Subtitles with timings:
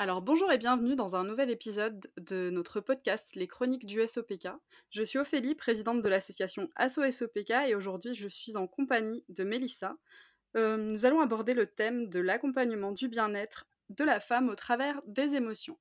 [0.00, 4.46] Alors bonjour et bienvenue dans un nouvel épisode de notre podcast Les Chroniques du SOPK.
[4.90, 9.42] Je suis Ophélie, présidente de l'association ASSO SOPK et aujourd'hui je suis en compagnie de
[9.42, 9.96] Mélissa.
[10.56, 15.02] Euh, nous allons aborder le thème de l'accompagnement du bien-être de la femme au travers
[15.04, 15.76] des émotions.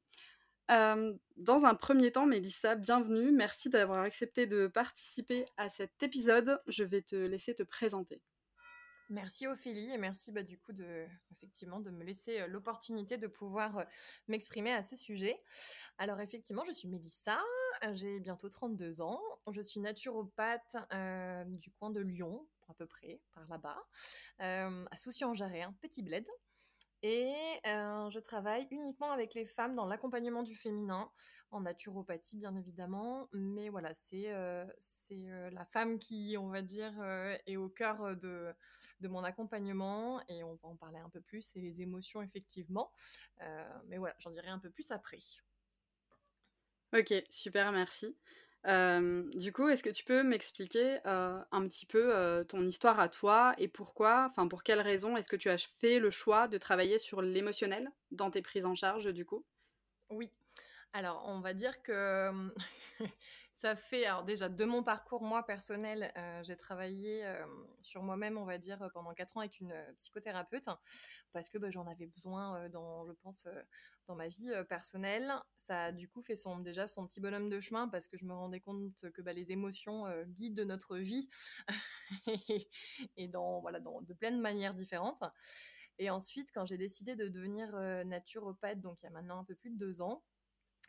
[0.72, 3.32] Euh, dans un premier temps, Mélissa, bienvenue.
[3.32, 6.60] Merci d'avoir accepté de participer à cet épisode.
[6.66, 8.20] Je vais te laisser te présenter.
[9.10, 13.28] Merci Ophélie et merci bah, du coup de effectivement de me laisser euh, l'opportunité de
[13.28, 13.84] pouvoir euh,
[14.28, 15.42] m'exprimer à ce sujet.
[15.98, 17.40] Alors effectivement, je suis Mélissa,
[17.94, 23.22] j'ai bientôt 32 ans, je suis naturopathe euh, du coin de Lyon à peu près
[23.34, 23.82] par là-bas,
[24.40, 26.28] à Soucy-en-Jarret, un petit bled.
[27.04, 27.34] Et
[27.64, 31.12] je travaille uniquement avec les femmes dans l'accompagnement du féminin,
[31.52, 33.30] en naturopathie bien évidemment.
[33.34, 34.66] Mais voilà, c'est euh,
[35.52, 36.94] la femme qui, on va dire,
[37.46, 38.54] est au cœur de,
[39.02, 40.22] de mon accompagnement.
[40.28, 42.92] Et on va en parler un peu plus, et les émotions effectivement.
[43.88, 45.20] mais voilà, j'en dirai un peu plus après.
[46.94, 48.18] Ok, super, merci
[48.66, 53.68] du coup, est-ce que tu peux m'expliquer un petit peu ton histoire à toi et
[53.68, 57.22] pourquoi, enfin pour quelles raisons est-ce que tu as fait le choix de travailler sur
[57.22, 59.46] l'émotionnel dans tes prises en charge du coup?
[60.10, 60.32] Oui.
[60.94, 62.32] Alors, on va dire que
[63.58, 67.44] ça fait, alors déjà, de mon parcours, moi, personnel, euh, j'ai travaillé euh,
[67.82, 70.70] sur moi-même, on va dire, pendant quatre ans avec une euh, psychothérapeute,
[71.34, 73.48] parce que bah, j'en avais besoin, dans, je pense,
[74.06, 75.34] dans ma vie personnelle.
[75.58, 78.26] Ça a du coup fait son, déjà son petit bonhomme de chemin, parce que je
[78.26, 81.28] me rendais compte que bah, les émotions guident notre vie,
[83.18, 85.24] et, dans, voilà, dans, de plein de manières différentes.
[85.98, 89.56] Et ensuite, quand j'ai décidé de devenir naturopathe, donc il y a maintenant un peu
[89.56, 90.22] plus de deux ans,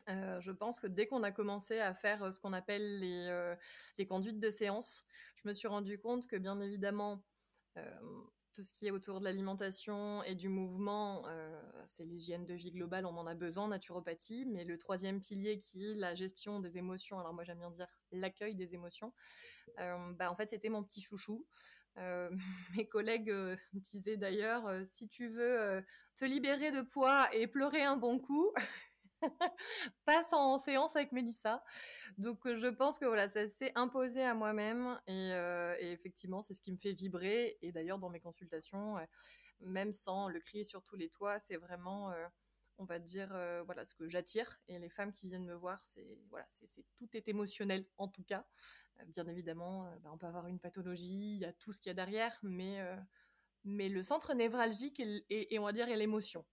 [0.09, 3.55] euh, je pense que dès qu'on a commencé à faire euh, ce qu'on appelle euh,
[3.99, 5.03] les, conduites de séance,
[5.37, 7.23] je me suis rendu compte que bien évidemment,
[8.55, 11.25] tout ce qui est autour de l'alimentation et du mouvement,
[11.87, 15.89] c'est l'hygiène de vie globale, on en a besoin naturopathie, mais le troisième pilier qui
[15.89, 19.13] est la gestion des émotions, alors moi j'aime bien dire l'accueil des émotions,
[19.77, 21.47] bah, en fait c'était mon petit chouchou.
[22.77, 23.33] mes collègues
[23.75, 25.85] disaient d'ailleurs, si tu veux
[26.17, 28.53] te libérer de poids et pleurer un bon coup,
[30.05, 31.63] passe en séance avec Mélissa.
[32.19, 36.55] Donc euh, je pense que voilà, ça s'est imposé à moi-même euh, et, effectivement c'est
[36.55, 37.59] ce qui me fait vibrer.
[37.63, 38.97] Et d'ailleurs dans mes consultations,
[39.61, 42.27] même sans le crier sur tous les toits, c'est vraiment, euh,
[42.79, 43.29] on va dire,
[43.67, 44.59] voilà ce que j'attire.
[44.69, 48.25] Et les femmes qui viennent me voir, c'est voilà, c'est tout est émotionnel en tout
[48.25, 48.47] cas.
[49.09, 51.93] bien évidemment, bah, on peut avoir une pathologie, il y a tout ce qu'il y
[51.93, 52.81] a derrière, mais
[53.65, 56.47] mais le centre névralgique et, et on va dire est l'émotion.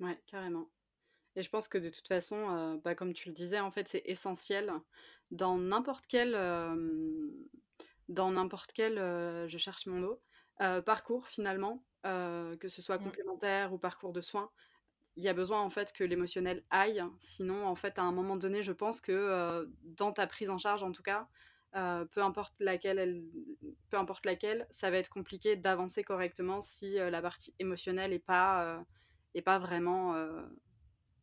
[0.00, 0.68] Ouais, carrément.
[1.36, 3.88] Et je pense que de toute façon, euh, bah, comme tu le disais, en fait,
[3.88, 4.72] c'est essentiel
[5.30, 7.30] dans n'importe quel, euh,
[8.08, 10.20] dans n'importe quel, euh, je cherche mon mot,
[10.84, 13.04] parcours finalement, que ce soit mmh.
[13.04, 14.48] complémentaire ou parcours de soins.
[15.16, 17.02] Il y a besoin en fait que l'émotionnel aille.
[17.18, 20.84] Sinon, en fait, à un moment donné, je pense que dans ta prise en charge,
[20.84, 21.26] en tout cas,
[21.72, 23.24] peu importe laquelle, elle,
[23.90, 28.84] peu importe laquelle, ça va être compliqué d'avancer correctement si la partie émotionnelle est pas,
[29.34, 30.14] est pas vraiment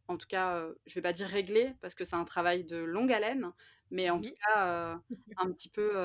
[0.09, 3.11] en tout cas, je vais pas dire réglé parce que c'est un travail de longue
[3.11, 3.51] haleine,
[3.91, 4.99] mais en tout cas
[5.37, 5.95] un petit peu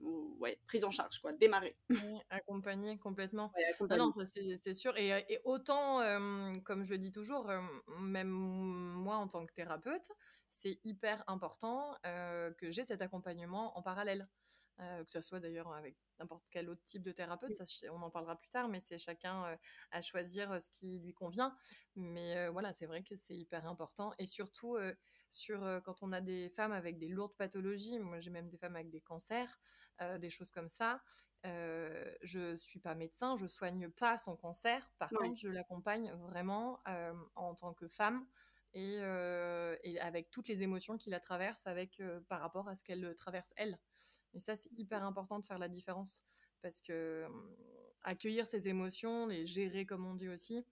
[0.00, 1.76] ouais, prise en charge, quoi, démarrer.
[2.30, 3.52] accompagner complètement.
[3.90, 4.96] non, ça c'est sûr.
[4.96, 6.00] Et, autant,
[6.64, 7.50] comme je le dis toujours,
[8.00, 10.10] même moi en tant que thérapeute,
[10.50, 14.28] c'est hyper important que j'ai cet accompagnement en parallèle.
[14.78, 18.36] Que ce soit d'ailleurs avec n'importe quel autre type de thérapeute, ça, on en parlera
[18.36, 19.56] plus tard, mais c'est chacun
[19.90, 21.56] à choisir ce qui lui convient.
[21.96, 24.12] Mais voilà, c'est vrai que c'est hyper important.
[24.18, 24.76] Et surtout,
[25.28, 28.76] sur, quand on a des femmes avec des lourdes pathologies, moi j'ai même des femmes
[28.76, 29.58] avec des cancers,
[30.18, 31.02] des choses comme ça,
[31.44, 36.80] je suis pas médecin, je soigne pas son cancer, par contre je l'accompagne vraiment
[37.34, 38.26] en tant que femme
[38.74, 38.98] et,
[39.84, 43.52] et, avec toutes les émotions qui la traversent avec, par rapport à ce qu'elle traverse
[43.56, 43.78] elle.
[44.34, 46.22] Et ça, c'est hyper important de faire la différence
[46.60, 47.26] parce que
[48.02, 50.66] accueillir ses émotions, les gérer comme on dit aussi,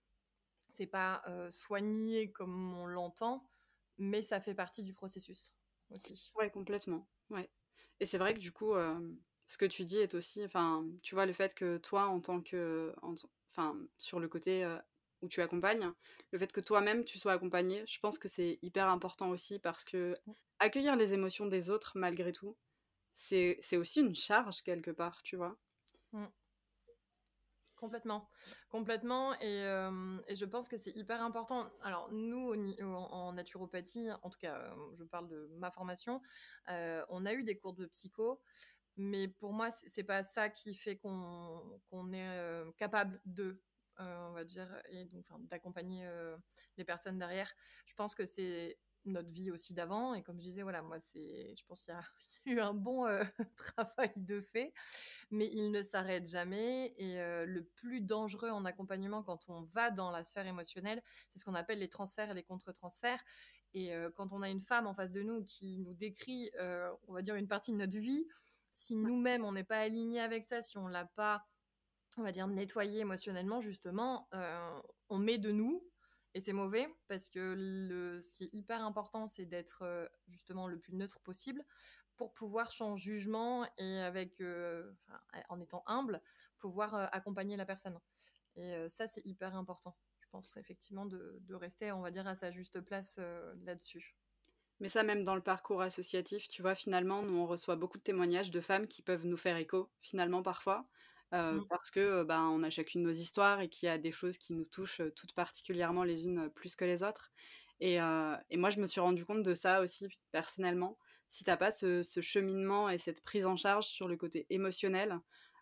[0.72, 3.48] c'est pas soigner comme on l'entend,
[3.98, 5.54] mais ça fait partie du processus
[5.90, 6.32] aussi.
[6.34, 7.08] Ouais, complètement.
[7.30, 7.50] Ouais.
[8.00, 8.74] Et c'est vrai que du coup,
[9.46, 12.40] ce que tu dis est aussi, enfin, tu vois, le fait que toi, en tant
[12.40, 12.94] que,
[13.46, 14.64] enfin, sur le côté
[15.22, 15.90] où tu accompagnes,
[16.32, 19.84] le fait que toi-même tu sois accompagné, je pense que c'est hyper important aussi parce
[19.84, 20.16] que
[20.58, 22.56] accueillir les émotions des autres malgré tout,
[23.14, 25.56] c'est aussi une charge quelque part, tu vois.
[26.12, 26.26] Mmh.
[27.76, 28.30] Complètement,
[28.68, 29.62] complètement, et,
[30.28, 31.68] et, je pense que c'est hyper important.
[31.82, 36.20] Alors nous, en, naturopathie, en tout cas, je parle de ma formation,
[36.68, 38.40] on a eu des cours de psycho,
[38.96, 43.60] mais pour moi, c'est pas ça qui fait qu'on est capable de
[43.98, 46.08] on va dire, et donc d'accompagner
[46.76, 47.52] les personnes derrière.
[47.86, 50.14] Je pense que c'est notre vie aussi d'avant.
[50.14, 52.02] Et comme je disais, voilà, moi, c'est, je pense qu'il y a
[52.46, 53.22] eu un bon euh,
[53.56, 54.72] travail de fait,
[55.30, 56.94] mais il ne s'arrête jamais.
[56.96, 61.38] Et euh, le plus dangereux en accompagnement quand on va dans la sphère émotionnelle, c'est
[61.38, 63.22] ce qu'on appelle les transferts et les contre-transferts.
[63.74, 66.50] Et euh, quand on a une femme en face de nous qui nous décrit,
[67.08, 68.26] on va dire, une partie de notre vie,
[68.70, 71.44] si nous-mêmes, on n'est pas aligné avec ça, si on l'a pas,
[72.18, 74.28] on va dire, nettoyé émotionnellement, justement,
[75.08, 75.82] on met de nous
[76.34, 80.66] et c'est mauvais parce que le, ce qui est hyper important, c'est d'être euh, justement
[80.66, 81.62] le plus neutre possible
[82.16, 84.92] pour pouvoir sans jugement et avec, euh,
[85.48, 86.22] en étant humble,
[86.58, 87.98] pouvoir euh, accompagner la personne.
[88.54, 89.96] Et ça, c'est hyper important.
[90.20, 93.18] Je pense effectivement de, de, rester, on va dire, à sa juste place
[93.62, 94.14] là-dessus.
[94.78, 98.02] Mais ça, même dans le parcours associatif, tu vois, finalement, nous, on reçoit beaucoup de
[98.02, 100.86] témoignages de femmes qui peuvent nous faire écho, finalement, parfois.
[101.32, 101.64] Mmh.
[101.70, 104.52] parce que ben, on a chacune nos histoires et qu'il y a des choses qui
[104.52, 107.32] nous touchent toutes particulièrement les unes plus que les autres.
[107.80, 107.94] Et,
[108.50, 110.98] et moi, je me suis rendu compte de ça aussi personnellement.
[111.28, 115.18] Si t'as pas ce, ce, cheminement et cette prise en charge sur le côté émotionnel,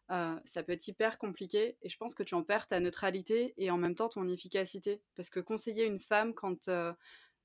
[0.08, 1.78] ça peut être hyper compliqué.
[1.82, 5.00] Et je pense que tu en perds ta neutralité et en même temps ton efficacité.
[5.14, 6.69] Parce que conseiller une femme quand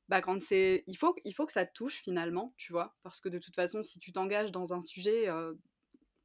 [0.08, 2.96] bah, quand c'est il faut il faut que ça te touche finalement tu vois?
[3.04, 5.28] Parce que de toute façon si tu t'engages dans un sujet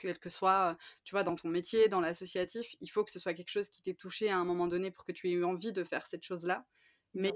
[0.01, 3.35] quel que soit, tu vois, dans ton métier, dans l'associatif, il faut que ce soit
[3.35, 5.73] quelque chose qui t'ait touché à un moment donné pour que tu aies eu envie
[5.73, 6.67] de faire cette chose-là.
[7.15, 7.33] Mais,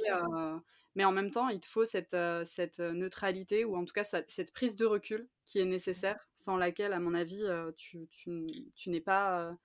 [0.94, 4.52] mais en même temps, il te faut cette, cette neutralité ou en tout cas cette
[4.52, 7.44] prise de recul qui est nécessaire, sans laquelle, à mon avis,
[7.76, 9.56] tu, tu, tu n'es pas.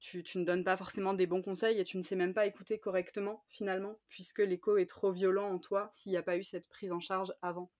[0.00, 2.46] Tu, tu, ne donnes pas forcément des bons conseils et tu ne sais même pas
[2.46, 6.42] écouter correctement finalement, puisque l'écho est trop violent en toi s'il n'y a pas eu
[6.42, 7.70] cette prise en charge avant.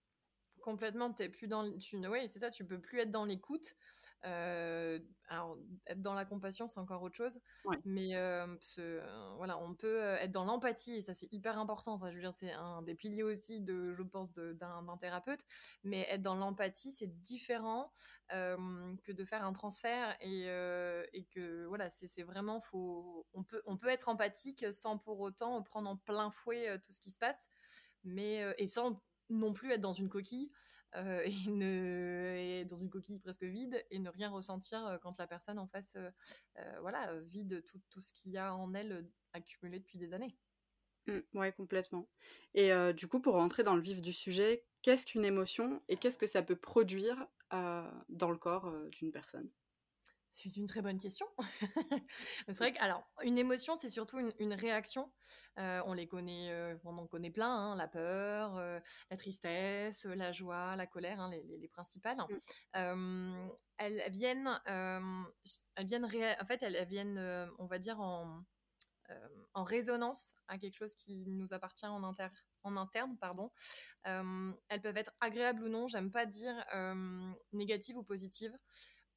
[0.63, 3.75] Complètement, t'es plus dans, tu, oui, c'est ça, tu peux plus être dans l'écoute.
[4.23, 5.57] Euh, alors,
[5.87, 7.37] être dans la compassion, c'est encore autre chose.
[7.83, 8.47] Mais euh,
[9.35, 11.95] voilà, on peut euh, être dans l'empathie, et ça, c'est hyper important.
[11.95, 15.41] Enfin, je veux dire, c'est un des piliers aussi, de, je pense, d'un thérapeute.
[15.83, 17.91] Mais être dans l'empathie, c'est différent
[18.29, 20.15] que de faire un transfert.
[20.21, 20.43] Et,
[21.11, 25.61] et que, voilà, c'est vraiment, faut, on, peut, on peut être empathique sans pour autant
[25.61, 27.49] prendre en plein fouet tout ce qui se passe.
[28.05, 28.93] Mais, et sans
[29.33, 30.51] non plus être dans une coquille
[30.95, 35.27] euh, et, ne, dans une coquille presque vide et ne rien ressentir euh, quand la
[35.27, 39.79] personne en face euh, voilà, vide tout, tout ce qu'il y a en elle accumulé
[39.79, 40.35] depuis des années.
[41.07, 42.07] Mmh, ouais, complètement.
[42.53, 46.17] Et du coup, pour rentrer dans le vif du sujet, qu'est-ce qu'une émotion et qu'est-ce
[46.17, 49.49] que ça peut produire dans le corps d'une personne?
[50.33, 51.27] C'est une très bonne question.
[52.47, 55.11] c'est vrai que, alors, une émotion, c'est surtout une, réaction.
[55.59, 58.79] Euh, on les connaît, euh, on en connaît plein, hein, la peur, euh,
[59.11, 62.17] la tristesse, la joie, la colère, hein, les, principales.
[62.73, 63.47] Mm.
[63.77, 68.43] elles viennent, elles viennent, en fait, elles, viennent, on va dire, en,
[69.53, 72.01] en résonance à quelque chose qui nous appartient en,
[72.63, 73.17] en interne.
[73.19, 73.51] Pardon.
[74.03, 76.55] elles peuvent être agréables ou non, j'aime pas dire
[77.51, 78.57] négatives ou positives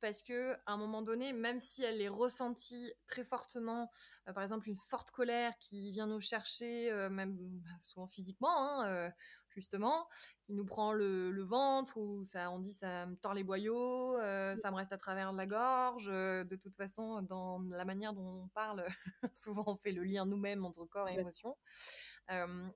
[0.06, 3.90] parce que à un moment donné, même si elle est ressentie très fortement,
[4.28, 8.56] euh, par exemple une forte colère qui vient nous chercher, euh, même bah, souvent physiquement,
[8.56, 9.10] hein, euh,
[9.48, 10.06] justement,
[10.44, 14.70] qui nous prend le, ventre ou ça, on dit ça me tord les boyaux, ça
[14.70, 16.06] me reste à travers la gorge.
[16.06, 18.86] de toute façon, dans la manière dont on parle,
[19.34, 21.56] souvent on fait le lien nous-mêmes entre corps et émotion.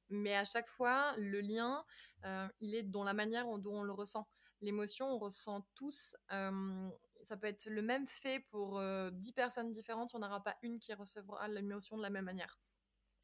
[0.08, 1.84] mais à chaque fois, le lien,
[2.58, 4.26] il est dans la manière dont on le ressent.
[4.62, 6.16] L'émotion, on ressent tous
[7.22, 10.56] ça peut être le même fait pour euh, dix 10 personnes différentes, on n'aura pas
[10.62, 12.58] une qui recevra l'émotion de la même manière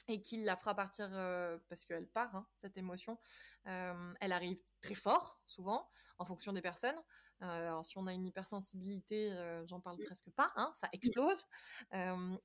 [0.09, 3.19] et qui la fera partir euh, parce qu'elle part, hein, cette émotion.
[3.67, 6.97] Euh, elle arrive très fort, souvent, en fonction des personnes.
[7.43, 9.31] Euh, alors, si on a une hypersensibilité,
[9.67, 11.45] j'en parle presque pas, hein, ça explose.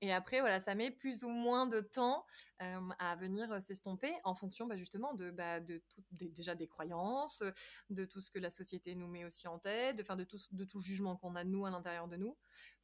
[0.02, 2.26] et après, voilà, ça met plus ou moins de temps
[2.60, 7.44] à venir s'estomper en fonction, bah, justement, de, bah, de tout, déjà des croyances,
[7.90, 10.66] de tout ce que la société nous met aussi en tête, de, de, tout, de
[10.66, 12.36] tout jugement qu'on a, nous, à l'intérieur de nous.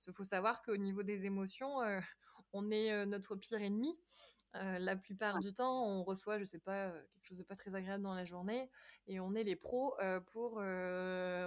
[0.07, 1.79] Il faut savoir qu'au niveau des émotions,
[2.53, 3.98] on est notre pire ennemi.
[4.55, 7.55] Euh, la plupart du temps, on reçoit, je sais pas, euh, quelque chose de pas
[7.55, 8.69] très agréable dans la journée,
[9.07, 10.57] et on est les pros euh, pour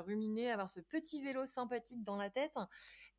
[0.06, 2.56] ruminer, avoir ce petit vélo sympathique dans la tête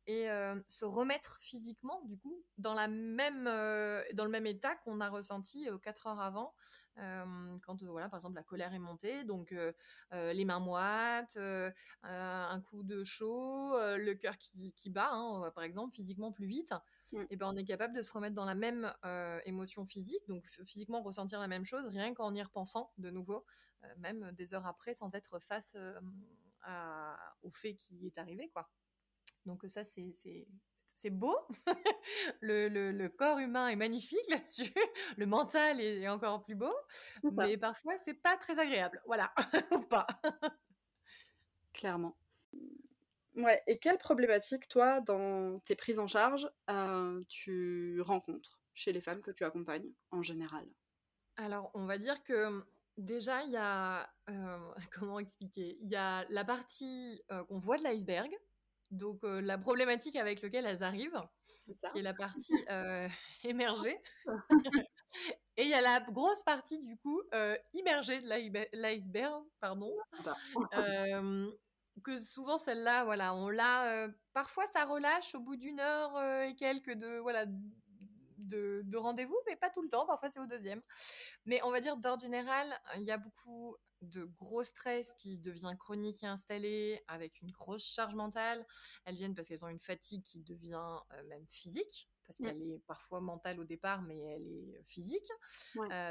[0.06, 0.26] et
[0.68, 5.68] se remettre physiquement, du coup, dans la même, dans le même état qu'on a ressenti
[5.82, 6.54] quatre heures avant,
[6.96, 9.54] quand voilà par exemple la colère est montée donc
[10.12, 11.38] les mains moites
[12.02, 16.72] un coup de chaud le cœur qui, qui bat hein, par exemple physiquement plus vite
[17.30, 18.92] et ben on est capable de se remettre dans la même
[19.44, 23.44] émotion physique donc physiquement ressentir la même chose rien qu'en y repensant de nouveau
[23.98, 25.76] même des heures après sans être face
[26.62, 28.70] à, au fait qui est arrivé quoi.
[29.46, 30.46] Donc ça c'est
[31.02, 31.36] c'est beau.
[32.40, 34.72] le, le, corps humain est magnifique là-dessus.
[35.16, 36.72] Le mental est encore plus beau.
[37.24, 39.02] Mais parfois, c'est pas très agréable.
[39.06, 39.34] Voilà.
[39.72, 40.06] Ou pas.
[41.72, 42.16] Clairement.
[43.34, 43.62] Ouais.
[43.66, 49.22] Et quelles problématiques, toi, dans tes prises en charge, euh, tu rencontres chez les femmes
[49.22, 50.66] que tu accompagnes en général?
[51.36, 52.64] Alors, on va dire que
[52.96, 54.08] déjà, il y a.
[54.30, 55.78] Euh, comment expliquer?
[55.80, 58.30] Il y a la partie euh, qu'on voit de l'iceberg.
[58.92, 61.22] Donc, la problématique avec laquelle elles arrivent,
[61.92, 62.54] qui est la partie
[63.44, 63.98] émergée.
[65.58, 67.22] Et il y a la grosse partie, du coup,
[67.74, 69.92] immergée de l'iceberg, pardon.
[72.04, 74.08] que souvent celle-là, voilà, on l'a.
[74.32, 77.44] parfois, ça relâche au bout d'une heure et quelques de voilà
[78.52, 80.06] de, de rendez-vous, mais pas tout le temps.
[80.06, 80.82] Parfois, c'est au deuxième.
[81.46, 85.74] Mais on va dire d'ordre général, il y a beaucoup de gros stress qui devient
[85.78, 88.66] chronique et installé, avec une grosse charge mentale.
[89.04, 93.20] Elles viennent parce qu'elles ont une fatigue qui devient même physique, parce qu'elle est parfois
[93.20, 95.30] mentale au départ, mais elle est physique.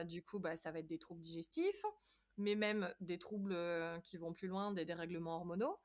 [0.05, 1.85] du coup, bah, ça va être des troubles digestifs
[2.37, 3.57] mais même des troubles
[4.03, 5.79] qui vont plus loin, des dérèglements hormonaux.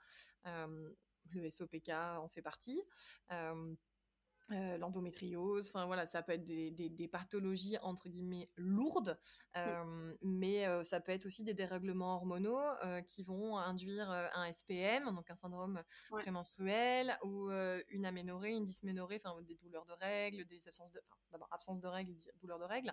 [0.44, 2.82] le SOPK en fait partie.
[4.48, 9.18] L'endométriose, enfin voilà, ça peut être des, pathologies entre guillemets lourdes,
[10.22, 12.60] mais ça peut être aussi des dérèglements hormonaux
[13.06, 17.50] qui vont induire un SPM, donc un syndrome prémenstruel, ou
[17.88, 21.80] une aménorrhée, une dysménorrhée, enfin des douleurs de règles, des absences de, enfin d'abord absence
[21.80, 22.92] de règles, douleurs de règles.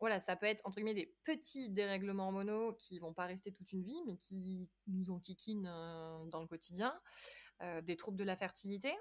[0.00, 3.72] Voilà, ça peut être entre guillemets des petits dérèglements hormonaux qui vont pas rester toute
[3.72, 6.92] une vie, mais qui nous enquiquinent euh, dans le quotidien,
[7.62, 8.92] euh, des troubles de la fertilité.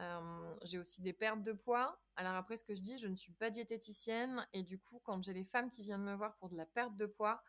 [0.00, 2.00] Euh, j'ai aussi des pertes de poids.
[2.16, 5.22] Alors après, ce que je dis, je ne suis pas diététicienne et du coup, quand
[5.22, 7.42] j'ai les femmes qui viennent me voir pour de la perte de poids,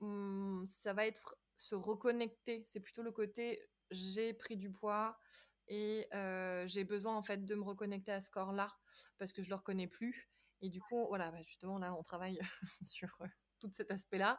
[0.00, 2.64] hmm, ça va être se reconnecter.
[2.66, 5.18] C'est plutôt le côté j'ai pris du poids
[5.66, 6.08] et
[6.66, 8.68] j'ai besoin en fait de me reconnecter à ce corps-là
[9.18, 10.30] parce que je le reconnais plus
[10.60, 12.38] et du coup, voilà, bah, justement, là, on travaille
[12.86, 13.26] sur euh,
[13.60, 14.38] tout cet aspect-là.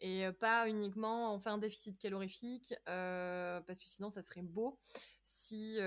[0.00, 4.42] Et euh, pas uniquement, on fait un déficit calorifique, euh, parce que sinon, ça serait
[4.42, 4.78] beau.
[5.36, 5.78] Si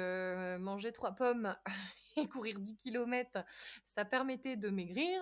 [0.59, 1.55] manger trois pommes
[2.17, 3.43] et courir 10 km,
[3.85, 5.21] ça permettait de maigrir,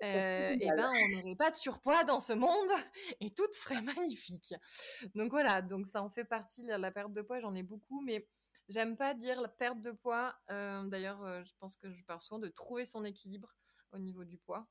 [0.00, 2.70] et ben on n'aurait pas de surpoids dans ce monde
[3.20, 4.54] et tout serait magnifique.
[5.14, 8.26] Donc voilà, donc ça en fait partie, la perte de poids, j'en ai beaucoup, mais
[8.68, 10.34] j'aime pas dire la perte de poids.
[10.48, 13.54] D'ailleurs, je pense que je parle souvent de trouver son équilibre
[13.92, 14.66] au niveau du poids.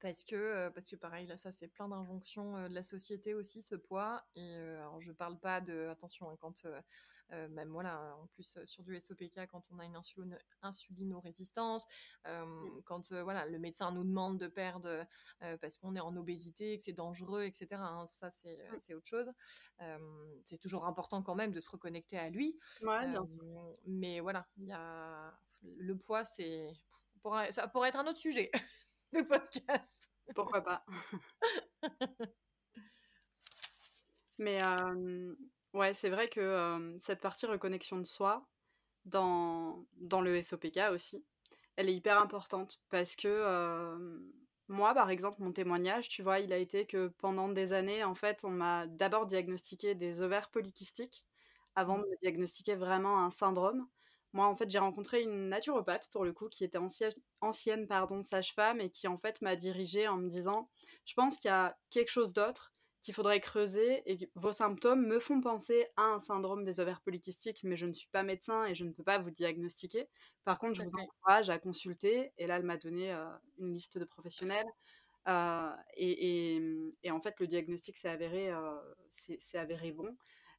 [0.00, 3.74] Parce que, parce que pareil, là, ça, c'est plein d'injonctions de la société aussi, ce
[3.74, 4.24] poids.
[4.34, 6.64] Et alors, je parle pas de, attention, hein, quand,
[7.30, 11.84] même voilà, en plus sur du SOPK, quand on a une insulino, insulinorésistance,
[12.24, 12.80] mmh.
[12.84, 15.06] quand voilà, le médecin nous demande de perdre
[15.60, 17.66] parce qu'on est en obésité, que c'est dangereux, etc.
[17.72, 19.30] Hein, ça, c'est autre chose.
[20.44, 22.58] c'est toujours important quand même de se reconnecter à lui.
[23.86, 26.72] mais voilà, il y a le poids, c'est
[27.50, 28.50] ça pourrait être un autre sujet
[29.12, 30.10] de podcast.
[30.34, 30.84] Pourquoi pas
[34.38, 34.60] Mais
[35.74, 38.46] ouais, c'est vrai que cette partie reconnexion de soi,
[39.04, 41.24] dans, dans le SOPK aussi,
[41.76, 43.28] elle est hyper importante parce que
[44.68, 48.14] moi, par exemple, mon témoignage, tu vois, il a été que pendant des années, en
[48.14, 51.24] fait, on m'a d'abord diagnostiqué des ovaires polykystiques
[51.74, 53.86] avant de me diagnostiquer vraiment un syndrome.
[54.32, 58.22] Moi, en fait, j'ai rencontré une naturopathe, pour le coup, qui était ancienne, ancienne pardon,
[58.22, 60.68] sage-femme et qui, en fait, m'a dirigée en me disant
[61.06, 65.20] Je pense qu'il y a quelque chose d'autre qu'il faudrait creuser et vos symptômes me
[65.20, 68.74] font penser à un syndrome des ovaires polykystiques, mais je ne suis pas médecin et
[68.74, 70.08] je ne peux pas vous diagnostiquer.
[70.44, 72.32] Par contre, je vous encourage à consulter.
[72.38, 73.24] Et là, elle m'a donné euh,
[73.58, 74.66] une liste de professionnels.
[75.28, 76.56] Euh, et,
[77.02, 78.78] et, en fait, le diagnostic s'est avéré, euh,
[79.54, 80.16] avéré bon.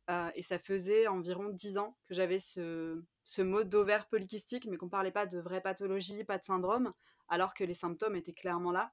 [0.10, 4.78] Euh, et ça faisait environ 10 ans que j'avais ce, ce mot d'ovaire polykystique, mais
[4.78, 6.94] qu'on parlait pas de vraie pathologie, pas de syndrome,
[7.28, 8.92] alors que les symptômes étaient clairement là.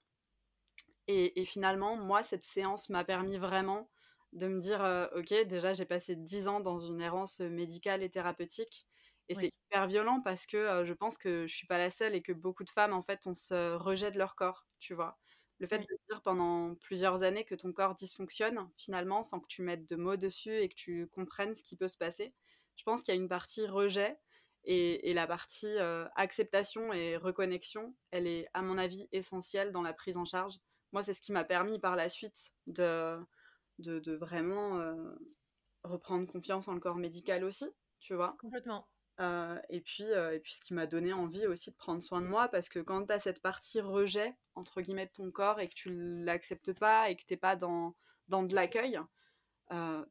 [1.09, 3.89] Et, finalement, moi, cette séance m'a permis vraiment
[4.33, 8.11] de me dire, euh, ok, déjà j'ai passé 10 ans dans une errance médicale et
[8.11, 8.87] thérapeutique.
[9.29, 12.15] Et c'est hyper violent parce que euh, je pense que je suis pas la seule
[12.15, 15.17] et que beaucoup de femmes, en fait, on se rejette leur corps, tu vois.
[15.59, 19.63] Le fait de dire pendant plusieurs années que ton corps dysfonctionne, finalement, sans que tu
[19.63, 22.35] mettes de mots dessus et que tu comprennes ce qui peut se passer,
[22.77, 24.19] je pense qu'il y a une partie rejet
[24.65, 29.93] et, la partie euh, acceptation et reconnexion, elle est, à mon avis, essentielle dans la
[29.93, 30.59] prise en charge.
[30.93, 33.17] Moi, c'est ce qui m'a permis par la suite de,
[33.79, 35.15] de, vraiment euh,
[35.85, 37.67] reprendre confiance en le corps médical aussi,
[38.01, 38.37] tu vois?
[38.41, 38.89] Complètement.
[39.21, 42.27] Euh, et, puis, et puis, ce qui m'a donné envie aussi de prendre soin de
[42.27, 45.69] moi, parce que quand tu as cette partie rejet, entre guillemets, de ton corps et
[45.69, 45.91] que tu
[46.25, 47.95] l'acceptes pas et que t'es pas dans,
[48.29, 49.01] dans de l'accueil,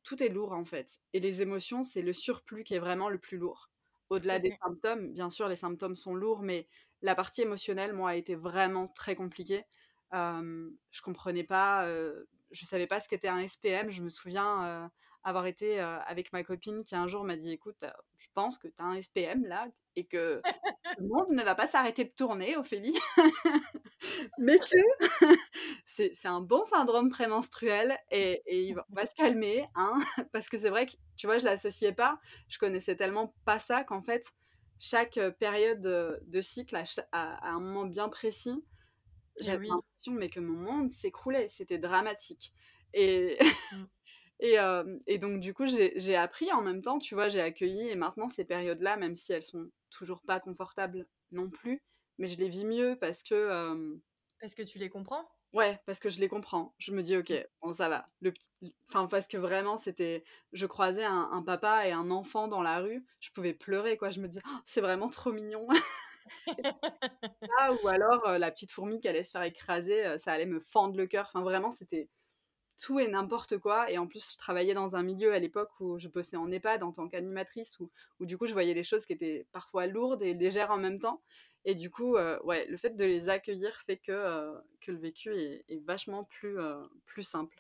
[0.03, 0.99] tout est lourd en fait.
[1.13, 3.69] Et les émotions, c'est le surplus qui est vraiment le plus lourd.
[4.09, 6.67] au-delà des symptômes, bien sûr, les symptômes sont lourds, mais
[7.01, 9.65] la partie émotionnelle, moi, a été vraiment très compliquée.
[10.13, 13.89] Euh, je comprenais pas, euh, je savais pas ce qu'était un SPM.
[13.91, 14.87] Je me souviens euh,
[15.25, 17.83] avoir été euh, avec ma copine qui un jour m'a dit écoute,
[18.17, 20.41] je pense que tu as un SPM là et que
[20.99, 22.97] le monde ne va pas s'arrêter de tourner, Ophélie,
[24.37, 24.77] mais que?
[25.85, 29.95] C'est un bon syndrome prémenstruel et, et il va, on va se calmer, hein,
[30.31, 33.83] parce que c'est vrai que tu vois, je l'associais pas, je connaissais tellement pas ça
[33.83, 34.27] qu'en fait,
[34.79, 36.79] chaque période de cycle,
[37.11, 38.63] à, un moment bien précis,
[39.39, 39.69] j'avais oui.
[39.69, 42.53] l'impression mais que mon monde s'écroulait, c'était dramatique.
[42.93, 43.83] Et, mmh.
[44.39, 47.89] Et, euh, et, donc du coup, j'ai appris en même temps, tu vois, j'ai accueilli
[47.89, 51.81] et maintenant ces périodes-là, même si elles sont toujours pas confortables non plus,
[52.17, 53.35] mais je les vis mieux parce que...
[53.35, 53.95] Euh,
[54.39, 55.27] parce que tu les comprends?
[55.53, 56.75] Ouais, parce que je les comprends.
[56.77, 58.09] Je me dis, ok, bon, ça va.
[58.19, 58.33] Le,
[58.89, 60.25] enfin, parce que vraiment, c'était.
[60.51, 64.09] Je croisais un, un, papa et un enfant dans la rue, je pouvais pleurer, quoi.
[64.09, 65.65] Je me dis, oh, c'est vraiment trop mignon.
[67.59, 70.59] ah, ou alors, euh, la petite fourmi qui allait se faire écraser, ça allait me
[70.59, 71.29] fendre le cœur.
[71.33, 72.09] Enfin, vraiment, c'était
[72.79, 73.89] tout et n'importe quoi.
[73.91, 76.83] Et en plus, je travaillais dans un milieu à l'époque où je bossais en EHPAD
[76.83, 77.89] en tant qu'animatrice, où,
[78.19, 80.99] où, du coup, je voyais des choses qui étaient parfois lourdes et légères en même
[80.99, 81.21] temps.
[81.65, 84.99] Et du coup, euh, ouais, le fait de les accueillir fait que, euh, que le
[84.99, 87.59] vécu est, est vachement plus, euh, plus simple.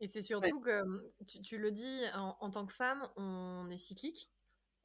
[0.00, 0.82] Et c'est surtout ouais.
[0.82, 4.30] que, tu, tu, le dis, en, en, tant que femme, on est cyclique.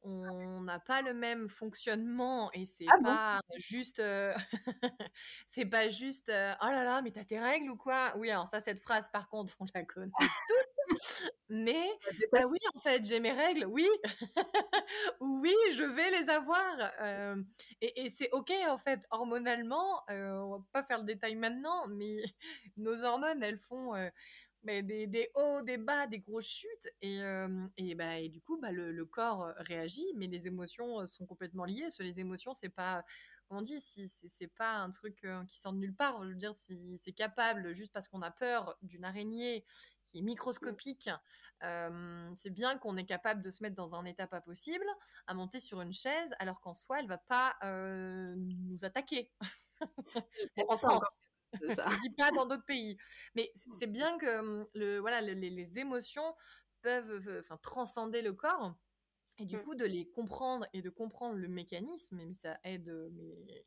[0.02, 4.02] On n'a pas le même fonctionnement et c'est ah pas bon juste,
[5.46, 8.14] c'est pas juste, oh là là, mais t'as tes règles ou quoi?
[8.16, 11.30] Oui, alors ça, cette phrase, par contre, on la connaît toutes.
[11.48, 11.86] mais
[12.32, 13.88] bah oui, en fait, j'ai mes règles, oui,
[15.20, 16.64] oui, je vais les avoir.
[17.00, 17.36] Euh,
[17.80, 22.22] et, et c'est ok, en fait, hormonalement, on va pas faire le détail maintenant, mais
[22.76, 23.94] nos hormones, elles font
[24.62, 26.88] mais des, des, hauts, des bas, des grosses chutes.
[27.02, 31.06] Et, euh, et, bah, et du coup, bah, le, le, corps réagit, mais les émotions
[31.06, 31.88] sont complètement liées.
[31.96, 33.04] Que les émotions, c'est pas,
[33.50, 36.22] on dit, si, c'est pas un truc qui sort de nulle part.
[36.24, 39.64] Je veux dire, si c'est capable, juste parce qu'on a peur d'une araignée
[40.10, 41.08] qui est microscopique,
[41.62, 44.84] euh, c'est bien qu'on est capable de se mettre dans un état pas possible,
[45.26, 49.32] à monter sur une chaise, alors qu'en soi, elle va pas euh, nous attaquer.
[50.68, 51.16] en France.
[51.74, 51.86] Ça.
[51.88, 52.96] Je dis pas dans d'autres pays.
[53.34, 56.34] Mais c'est bien que le, voilà, le, les, les, émotions
[56.82, 58.74] peuvent enfin, transcender le corps.
[59.38, 59.62] Et du mmh.
[59.62, 63.64] coup, de les comprendre et de comprendre le mécanisme, mais ça aide, mais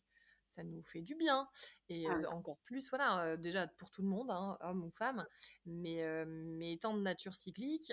[0.53, 1.47] ça nous fait du bien.
[1.89, 5.25] Et euh, encore plus, voilà, euh, déjà pour tout le monde, hein, homme ou femme,
[5.65, 7.91] mais, euh, mais étant de nature cyclique,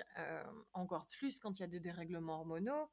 [0.73, 2.89] encore plus quand il y a des dérèglements hormonaux,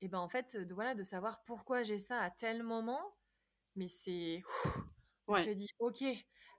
[0.00, 3.16] et ben en fait, de, voilà, de savoir pourquoi j'ai ça à tel moment,
[3.76, 4.42] mais c'est
[5.28, 5.44] Ouais.
[5.44, 6.04] Je dis, ok,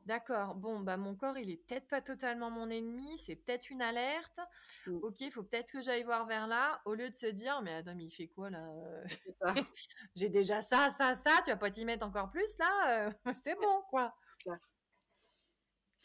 [0.06, 3.82] d'accord, bon, bah mon corps, il est peut-être pas totalement mon ennemi, c'est peut-être une
[3.82, 4.40] alerte.
[4.88, 5.00] Mmh.
[5.04, 7.74] Ok, il faut peut-être que j'aille voir vers là, au lieu de se dire, mais
[7.74, 8.70] attends, mais il fait quoi là?
[10.16, 13.12] J'ai déjà ça, ça, ça, tu vas pas t'y mettre encore plus là?
[13.44, 14.14] C'est bon, quoi.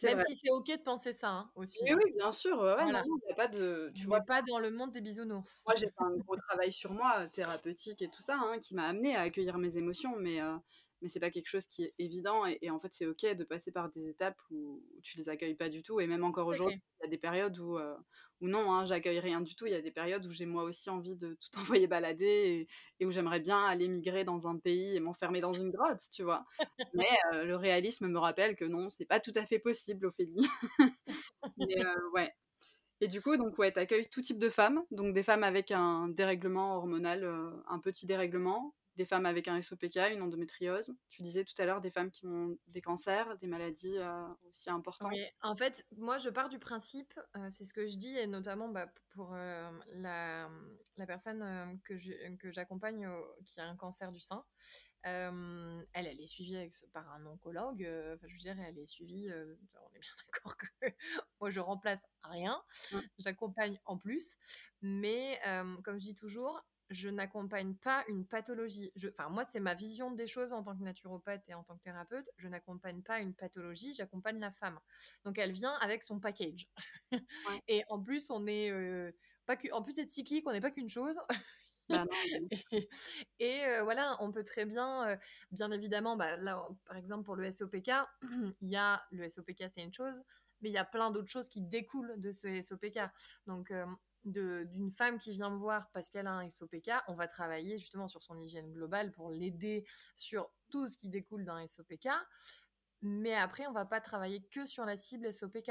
[0.05, 0.25] Même vrai.
[0.27, 1.83] si c'est ok de penser ça hein, aussi.
[1.83, 2.59] Oui, oui, bien sûr.
[2.61, 3.03] Ouais, voilà.
[3.03, 5.61] non, y a pas de, tu vois pas dans le monde des bisounours.
[5.67, 8.87] Moi, j'ai fait un gros travail sur moi, thérapeutique et tout ça, hein, qui m'a
[8.87, 10.57] amené à accueillir mes émotions, mais euh,
[11.01, 13.45] mais c'est pas quelque chose qui est évident et, et en fait c'est ok de
[13.45, 16.47] passer par des étapes où, où, tu les accueilles pas du tout et même encore
[16.47, 17.95] aujourd'hui il y a des périodes où, euh,
[18.41, 19.67] où non hein, j'accueille rien du tout.
[19.67, 22.69] Il y a des périodes où j'ai moi aussi envie de tout envoyer balader et,
[23.01, 26.23] et où j'aimerais bien aller migrer dans un pays et m'enfermer dans une grotte tu
[26.23, 26.45] vois.
[26.95, 30.47] Mais euh, le réalisme me rappelle que non c'est pas tout à fait possible Ophélie.
[31.57, 32.33] Mais euh, ouais.
[33.01, 36.09] Et du coup, donc ouais, t'accueilles tout type de femmes, donc des femmes avec un
[36.09, 40.93] dérèglement hormonal, euh, un petit dérèglement, des femmes avec un SOPK, une endométriose.
[41.09, 44.71] Tu disais tout à l'heure des femmes qui ont des cancers, des maladies euh, aussi
[44.71, 45.13] importantes.
[45.13, 48.27] Oui, en fait, moi je pars du principe, euh, c'est ce que je dis, et
[48.27, 50.51] notamment bah, pour euh, la,
[50.97, 53.09] la, personne que j'accompagne
[53.45, 54.45] qui a un cancer du sein.
[55.05, 57.89] elle, elle est suivie avec, par un oncologue.
[58.15, 59.29] Enfin, je veux dire, elle est suivie.
[59.31, 60.67] on est bien d'accord que
[61.41, 62.61] moi, je remplace rien.
[63.19, 64.37] J'accompagne en plus.
[64.83, 65.39] Mais
[65.85, 68.93] comme je dis toujours, je n'accompagne pas une pathologie.
[68.97, 71.77] Je, enfin, moi, c'est ma vision des choses en tant que naturopathe et en tant
[71.77, 72.29] que thérapeute.
[72.37, 74.79] Je n'accompagne pas une pathologie, j'accompagne la femme.
[75.25, 76.69] Donc, elle vient avec son package.
[77.13, 77.63] Ouais.
[77.69, 79.13] et en plus, on est euh,
[79.47, 81.17] pas que, en plus d'être cyclique, on n'est pas qu'une chose.
[81.91, 82.11] Bah non,
[82.73, 82.89] et,
[83.39, 85.17] et euh, voilà, on peut très bien, euh,
[85.51, 87.91] bien évidemment, bah, là, par exemple, pour le SOPK,
[88.61, 90.23] il y a le SOPK, c'est une chose,
[90.61, 92.99] mais il y a plein d'autres choses qui découlent de ce SOPK.
[93.47, 93.73] Donc,
[94.25, 98.09] d'une femme qui vient me voir parce qu'elle a un SOPK, on va travailler justement
[98.09, 102.09] sur son hygiène globale pour l'aider sur tout ce qui découle d'un SOPK.
[103.03, 105.71] Mais après, on va pas travailler que sur la cible SOPK.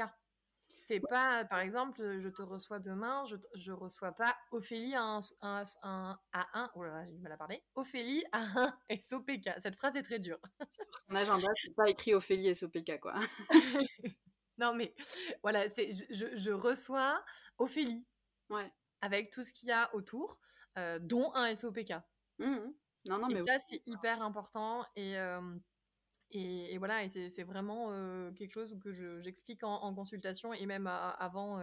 [0.68, 5.20] c'est pas, par exemple, je te reçois demain, je, je reçois pas Ophélie à un,
[5.42, 8.74] un, un, à un oh là là, j'ai du mal à parler, Ophélie à un
[8.98, 9.50] SOPK.
[9.58, 10.38] Cette phrase est très dure.
[10.70, 13.14] Sur ton agenda, c'est pas écrit Ophélie SOPK, quoi.
[14.58, 14.94] non, mais
[15.42, 17.22] voilà, c'est, je, je, reçois
[17.58, 18.06] Ophélie.
[18.50, 18.72] Ouais.
[19.00, 20.38] Avec tout ce qu'il y a autour,
[20.76, 21.94] euh, dont un SOPK.
[22.38, 22.56] Mmh
[23.04, 24.84] non, non, et mais ça, c'est hyper important.
[24.96, 25.40] Et, euh,
[26.30, 30.66] et, et, voilà, et c'est vraiment euh, quelque chose que j'explique en, en, consultation et
[30.66, 31.62] même à, avant.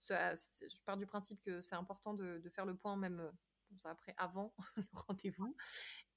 [0.00, 3.30] Je pars du principe que c'est important de, de, faire le point même
[3.76, 5.56] ça après avant le rendez-vous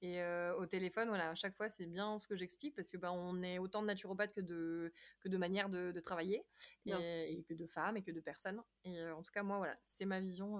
[0.00, 2.96] et euh, au téléphone voilà à chaque fois c'est bien ce que j'explique parce que
[2.96, 6.44] ben on est autant de naturopathes que de que de manières de, de travailler
[6.86, 9.76] et, et, que de femmes et que de personnes et en tout cas moi voilà
[9.82, 10.58] c'est ma vision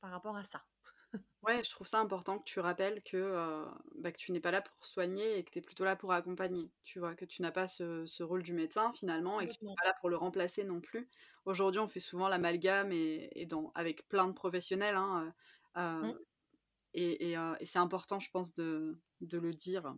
[0.00, 0.64] par rapport à ça
[1.42, 3.64] Ouais, je trouve ça important que tu rappelles que, euh,
[3.96, 6.12] bah, que tu n'es pas là pour soigner et que tu es plutôt là pour
[6.12, 6.70] accompagner.
[6.84, 9.64] Tu vois, que tu n'as pas ce, ce, rôle du médecin finalement et que tu
[9.64, 11.08] n'es pas là pour le remplacer non plus.
[11.44, 14.96] Aujourd'hui, on fait souvent l'amalgame et, et dans, avec plein de professionnels.
[14.96, 15.32] Hein,
[15.76, 16.18] euh, mmh.
[17.00, 19.94] Et, et, euh, et c'est important, je pense, de, de le dire.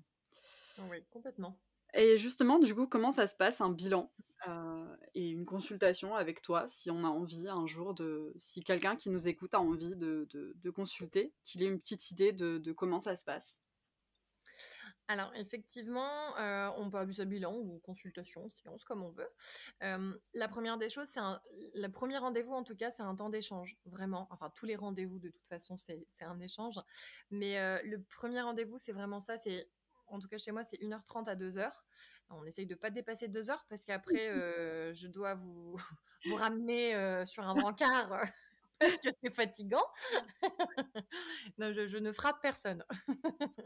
[0.90, 1.58] Oui, complètement.
[1.94, 4.12] Et justement, du coup, comment ça se passe un bilan
[4.48, 8.34] euh, et une consultation avec toi si on a envie un jour de.
[8.38, 12.10] Si quelqu'un qui nous écoute a envie de, de, de consulter, qu'il ait une petite
[12.10, 13.60] idée de, de comment ça se passe?
[15.10, 19.28] Alors effectivement, euh, on peut appeler ça bilan ou consultation, silence comme on veut.
[19.82, 21.40] Euh, la première des choses, c'est un,
[21.74, 24.28] le premier rendez-vous en tout cas, c'est un temps d'échange, vraiment.
[24.30, 26.76] Enfin tous les rendez-vous de toute façon, c'est un échange.
[27.32, 29.68] Mais euh, le premier rendez-vous, c'est vraiment ça, c'est
[30.06, 31.72] en tout cas chez moi, c'est 1h30 à 2h.
[32.30, 35.76] On essaye de pas dépasser 2 heures parce qu'après, euh, je dois vous,
[36.26, 38.22] vous ramener euh, sur un brancard
[38.80, 39.84] parce que c'est fatigant.
[41.58, 42.84] non, je, je, ne frappe personne.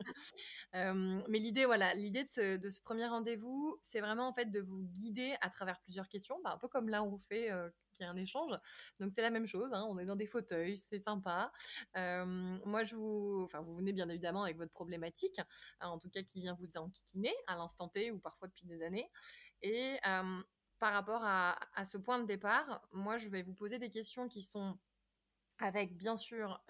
[0.74, 4.50] euh, mais l'idée, voilà, l'idée de ce, de ce premier rendez-vous, c'est vraiment en fait
[4.50, 7.70] de vous guider à travers plusieurs questions, bah, un peu comme là on fait euh,
[7.94, 8.52] qui est un échange.
[9.00, 11.52] Donc c'est la même chose, hein, on est dans des fauteuils, c'est sympa.
[11.96, 12.24] Euh,
[12.64, 15.40] moi, je vous, enfin, vous venez bien évidemment avec votre problématique,
[15.80, 18.82] hein, en tout cas qui vient vous enquiquiner à l'instant T ou parfois depuis des
[18.82, 19.08] années.
[19.62, 20.42] Et euh,
[20.78, 24.28] par rapport à, à, ce point de départ, moi, je vais vous poser des questions
[24.28, 24.78] qui sont
[25.58, 26.62] avec bien sûr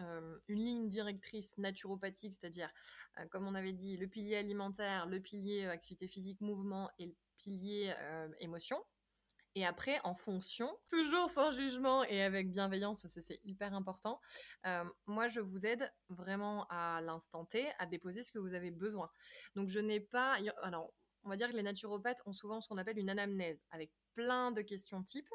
[0.49, 2.71] une ligne directrice naturopathique, c'est-à-dire,
[3.31, 7.95] comme on avait dit, le pilier alimentaire, le pilier activité physique, mouvement et le pilier
[8.41, 8.83] émotion.
[9.57, 14.21] Et après, en fonction, toujours sans jugement et avec bienveillance, c'est hyper important,
[15.07, 19.11] moi, je vous aide vraiment à l'instant T à déposer ce que vous avez besoin.
[19.55, 20.39] Donc, je n'ai pas...
[20.63, 20.93] Alors,
[21.23, 24.51] on va dire que les naturopathes ont souvent ce qu'on appelle une anamnèse, avec plein
[24.51, 25.33] de questions types.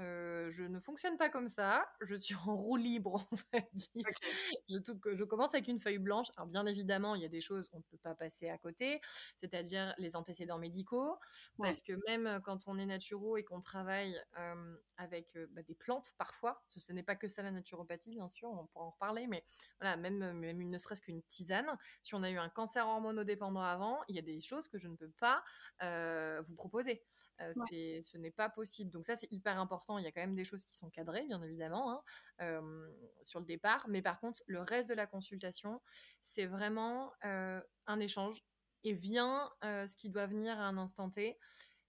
[0.00, 1.84] Euh, je ne fonctionne pas comme ça.
[2.00, 4.04] Je suis en roue libre, on va dire.
[4.06, 4.60] Okay.
[4.68, 6.28] Je, tout, je, commence avec une feuille blanche.
[6.36, 9.00] Alors, bien évidemment, il y a des choses on ne peut pas passer à côté,
[9.40, 11.18] c'est-à-dire les antécédents médicaux.
[11.58, 11.68] Ouais.
[11.68, 15.74] Parce que même quand on est naturo et qu'on travaille euh, avec euh, bah, des
[15.74, 18.90] plantes, parfois, ce, ce n'est pas que ça la naturopathie, bien sûr, on pourra en
[18.90, 19.44] reparler, mais
[19.80, 21.76] voilà, même, même ne serait-ce qu'une tisane.
[22.02, 24.88] Si on a eu un cancer hormonodépendant avant, il y a des choses que je
[24.88, 25.42] ne peux pas
[25.80, 27.02] vous proposer.
[27.40, 28.00] Euh, ouais.
[28.02, 28.90] ce n'est pas possible.
[28.90, 29.98] Donc ça, c'est hyper important.
[29.98, 32.02] Il y a quand même des choses qui sont cadrées, bien évidemment, hein,
[32.40, 32.90] euh,
[33.24, 33.86] sur le départ.
[33.88, 35.80] Mais par contre, le reste de la consultation,
[36.22, 38.44] c'est vraiment euh, un échange
[38.84, 41.36] et vient ce qui doit venir à un instant T.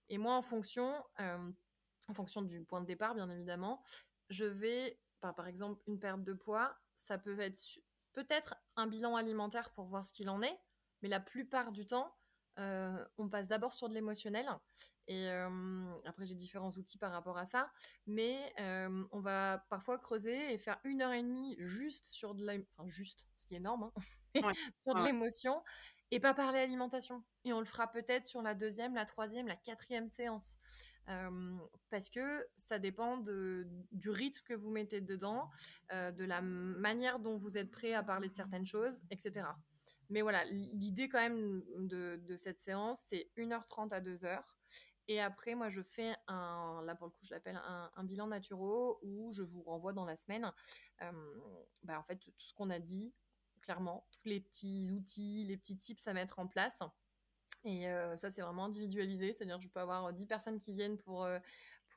[0.09, 3.83] Et moi, en fonction, en fonction du point de départ, bien évidemment,
[4.29, 7.59] je vais, par, par exemple, une perte de poids, ça peut être
[8.13, 10.59] peut-être un bilan alimentaire pour voir ce qu'il en est,
[11.01, 12.11] mais la plupart du temps,
[12.57, 14.47] euh, on passe d'abord sur de l'émotionnel
[15.07, 15.49] et euh,
[16.05, 17.71] après j'ai différents outils par rapport à ça,
[18.05, 22.45] mais euh, on va parfois creuser et faire une heure et demie juste sur de
[22.45, 24.01] la, enfin juste, ce qui est énorme, hein,
[24.43, 24.53] ouais.
[24.83, 25.07] sur de ouais.
[25.07, 25.63] l'émotion
[26.11, 27.23] et pas parler alimentation.
[27.45, 30.57] Et on le fera peut-être sur la deuxième, la troisième, la quatrième séance.
[31.09, 31.57] Euh,
[31.89, 35.49] parce que ça dépend de, du rythme que vous mettez dedans,
[35.91, 39.47] euh, de la manière dont vous êtes prêt à parler de certaines choses, etc.
[40.09, 44.41] Mais voilà, l'idée quand même de, cette séance, c'est 1h30 à 2h.
[45.07, 48.99] Et après, moi, je fais un, là pour le coup, je l'appelle un, bilan naturaux
[49.01, 50.51] où je vous renvoie dans la semaine,
[51.83, 53.13] bah, tout ce qu'on a dit,
[53.61, 56.79] clairement, tous les petits outils, les petits tips à mettre en place.
[57.65, 60.97] Et euh, ça, c'est vraiment individualisé, c'est-à-dire que je peux avoir 10 personnes qui viennent
[60.97, 61.39] pour, euh,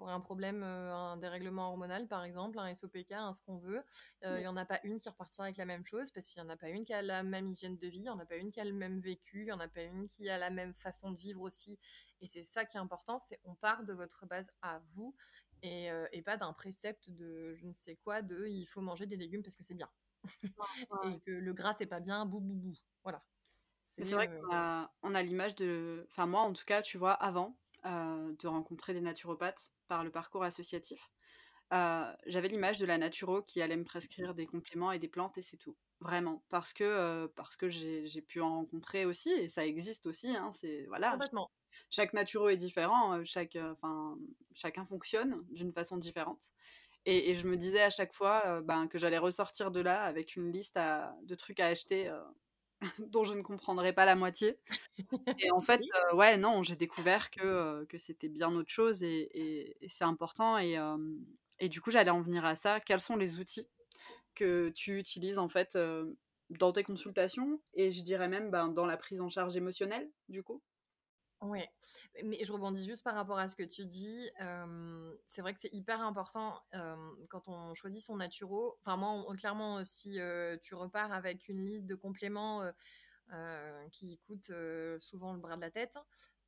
[0.03, 3.85] pour un problème, euh, un dérèglement hormonal par exemple, un SOPK, un ce qu'on veut.
[4.23, 6.43] Il euh, n'y en a pas une qui repartira avec la même chose parce qu'il
[6.43, 8.19] n'y en a pas une qui a la même hygiène de vie, il n'y en
[8.19, 10.29] a pas une qui a le même vécu, il n'y en a pas une qui
[10.29, 11.79] a la même façon de vivre aussi.
[12.21, 15.15] Et c'est ça qui est important, c'est on part de votre base à vous
[15.63, 19.07] et, euh, et pas d'un précepte de je ne sais quoi, de il faut manger
[19.07, 19.89] des légumes parce que c'est bien.
[21.05, 22.75] et que le gras c'est pas bien, bou bou bou.
[23.05, 23.23] Voilà.
[23.85, 26.09] C'est vrai qu'on a, a l'image de.
[26.11, 30.45] Enfin, moi en tout cas, tu vois, avant, de rencontrer des naturopathes par le parcours
[30.45, 31.11] associatif.
[31.71, 35.43] J'avais l'image de la naturo qui allait me prescrire des compléments et des plantes et
[35.43, 35.77] c'est tout.
[36.01, 36.43] Vraiment.
[36.49, 40.37] Parce que, parce que j'ai pu en rencontrer aussi et ça existe aussi.
[40.37, 41.13] Hein, c'est voilà.
[41.13, 41.51] Complètement.
[41.91, 44.19] Chaque naturo est différent, chaque, enfin,
[44.55, 46.53] chacun fonctionne d'une façon différente.
[47.05, 50.53] Et, je me disais à chaque fois ben, que j'allais ressortir de là avec une
[50.53, 52.13] liste de trucs à acheter
[53.11, 54.59] dont je ne comprendrais pas la moitié.
[55.39, 55.81] Et en fait,
[56.15, 60.59] ouais, non, j'ai découvert que, que c'était bien autre chose et, c'est important.
[60.59, 60.79] Et,
[61.59, 62.81] et du coup, j'allais en venir à ça.
[62.81, 63.69] Quels sont les outils
[64.35, 65.79] que tu utilises en fait
[66.51, 70.43] dans tes consultations et je dirais même ben, dans la prise en charge émotionnelle, du
[70.43, 70.63] coup?
[71.43, 71.61] Oui,
[72.25, 74.31] mais je rebondis juste par rapport à ce que tu dis.
[75.27, 76.61] c'est vrai que c'est hyper important
[77.29, 78.79] quand on choisit son naturo.
[78.85, 80.19] Enfin, moi, clairement, si
[80.63, 82.63] tu repars avec une liste de compléments
[83.91, 84.53] qui coûtent
[85.01, 85.97] souvent le bras de la tête,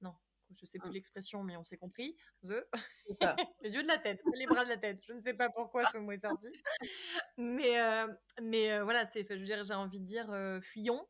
[0.01, 0.15] non,
[0.57, 0.95] je sais plus mmh.
[0.95, 2.17] l'expression, mais on s'est compris.
[2.45, 2.65] The.
[3.63, 5.01] les yeux de la tête, les bras de la tête.
[5.03, 6.53] Je ne sais pas pourquoi ce mot est sorti.
[7.37, 8.07] mais
[8.41, 11.05] mais voilà, c'est, je veux dire, j'ai envie de dire, fuyons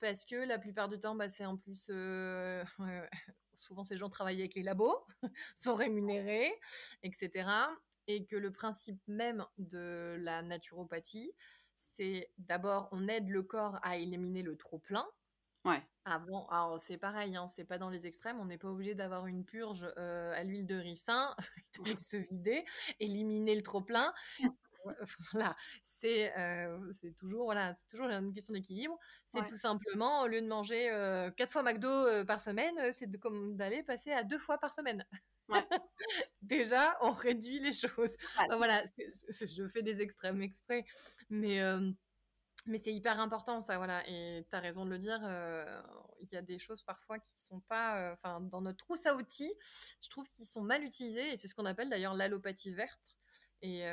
[0.00, 2.64] parce que la plupart du temps, bah, c'est en plus, euh,
[3.54, 5.06] souvent ces gens travaillent avec les labos,
[5.54, 6.52] sont rémunérés,
[7.02, 7.48] etc.
[8.06, 11.32] Et que le principe même de la naturopathie,
[11.74, 15.06] c'est d'abord on aide le corps à éliminer le trop plein.
[15.64, 15.82] Ouais.
[16.04, 19.26] Avant, alors c'est pareil, hein, c'est pas dans les extrêmes, on n'est pas obligé d'avoir
[19.26, 21.34] une purge euh, à l'huile de ricin,
[22.00, 22.64] se vider,
[23.00, 24.14] éliminer le trop plein,
[25.32, 26.32] voilà, c'est
[26.92, 28.98] c'est toujours voilà, c'est toujours une question d'équilibre.
[29.28, 30.88] C'est tout simplement au lieu de manger
[31.36, 35.04] quatre fois McDo par semaine, c'est comme d'aller passer à deux fois par semaine.
[36.42, 38.16] Déjà, on réduit les choses.
[38.56, 40.84] voilà, je fais des extrêmes exprès,
[41.30, 41.60] mais
[42.66, 44.02] mais c'est hyper important ça, voilà.
[44.08, 45.20] Et tu as raison de le dire.
[46.20, 49.52] Il y a des choses parfois qui sont pas, enfin, dans notre trousse à outils,
[50.02, 51.32] je trouve qu'ils sont mal utilisés.
[51.32, 53.15] Et c'est ce qu'on appelle d'ailleurs l'allopathie verte.
[53.62, 53.84] Et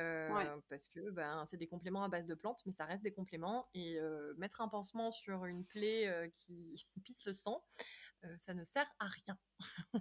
[0.69, 3.69] parce que ben, c'est des compléments à base de plantes, mais ça reste des compléments.
[3.73, 3.97] Et
[4.38, 7.63] mettre un pansement sur une plaie qui pisse le sang,
[8.38, 9.38] ça ne sert à rien.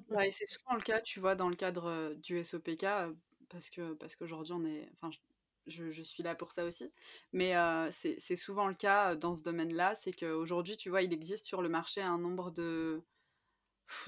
[0.09, 2.87] ouais, c'est souvent le cas, tu vois, dans le cadre du SOPK,
[3.49, 5.11] parce que parce qu'aujourd'hui on est, enfin,
[5.67, 6.93] je, je, suis là pour ça aussi,
[7.33, 7.55] mais
[7.91, 11.69] c'est souvent le cas dans ce domaine-là, c'est qu'aujourd'hui, tu vois, il existe sur le
[11.69, 13.03] marché un nombre de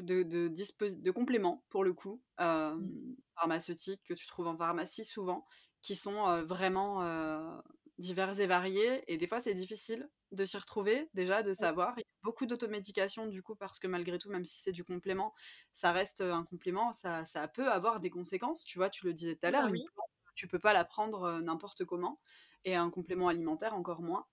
[0.01, 2.79] de, de, de, compléments, pour le coup, euh,
[3.35, 5.47] pharmaceutiques que tu trouves en pharmacie souvent,
[5.83, 7.03] qui sont vraiment
[7.99, 9.05] divers et variés.
[9.13, 11.95] Et des fois, c'est difficile de s'y retrouver, déjà, de savoir.
[11.97, 14.85] Il y a beaucoup d'automédication, du coup, parce que malgré tout, même si c'est du
[14.85, 15.35] complément,
[15.73, 18.65] ça reste un complément, ça, ça, peut avoir des conséquences.
[18.65, 19.85] Tu vois, tu le disais tout à l'heure, oui.
[20.35, 22.21] tu peux pas la prendre n'importe comment,
[22.65, 24.27] et un complément alimentaire encore moins.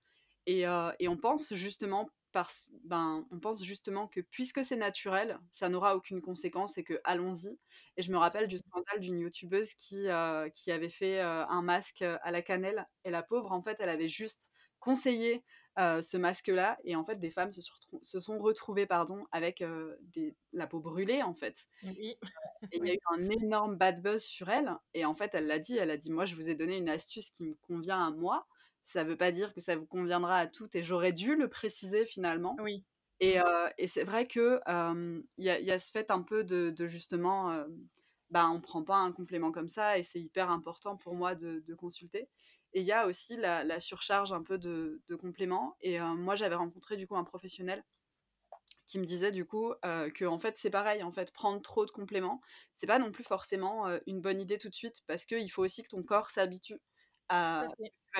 [0.47, 0.61] Et,
[0.99, 5.95] et on pense justement parce, ben, on pense justement que puisque c'est naturel, ça n'aura
[5.95, 7.59] aucune conséquence et que allons-y.
[7.97, 11.61] Et je me rappelle du scandale d'une youtubeuse qui, euh, qui avait fait euh, un
[11.61, 15.43] masque à la cannelle et la pauvre, en fait, elle avait juste conseillé
[15.79, 17.61] euh, ce masque-là et en fait, des femmes se,
[18.01, 19.63] se sont retrouvées pardon, avec
[20.01, 21.67] des, la peau brûlée, en fait.
[22.71, 25.47] Et il y a eu un énorme bad buzz sur elle et en fait, elle
[25.47, 28.05] l'a dit, elle a dit, moi, je vous ai donné une astuce qui me convient
[28.05, 28.47] à moi
[28.83, 32.05] ça veut pas dire que ça vous conviendra à toutes et j'aurais dû le préciser
[32.05, 32.55] finalement.
[32.59, 32.83] Oui.
[33.19, 34.59] Et, euh, et c'est vrai que
[35.37, 37.65] il y, y, a ce fait un peu de, de justement, euh,
[38.31, 41.59] bah, on prend pas un complément comme ça et c'est hyper important pour moi de,
[41.59, 42.29] de consulter.
[42.73, 45.75] Et il y a aussi la, la, surcharge un peu de, de compléments.
[45.81, 47.83] Et moi, j'avais rencontré du coup un professionnel
[48.87, 51.91] qui me disait du coup que en fait c'est pareil en fait prendre trop de
[51.91, 52.41] compléments
[52.73, 55.83] c'est pas non plus forcément une bonne idée tout de suite parce qu'il faut aussi
[55.83, 56.81] que ton corps s'habitue
[57.29, 57.67] à,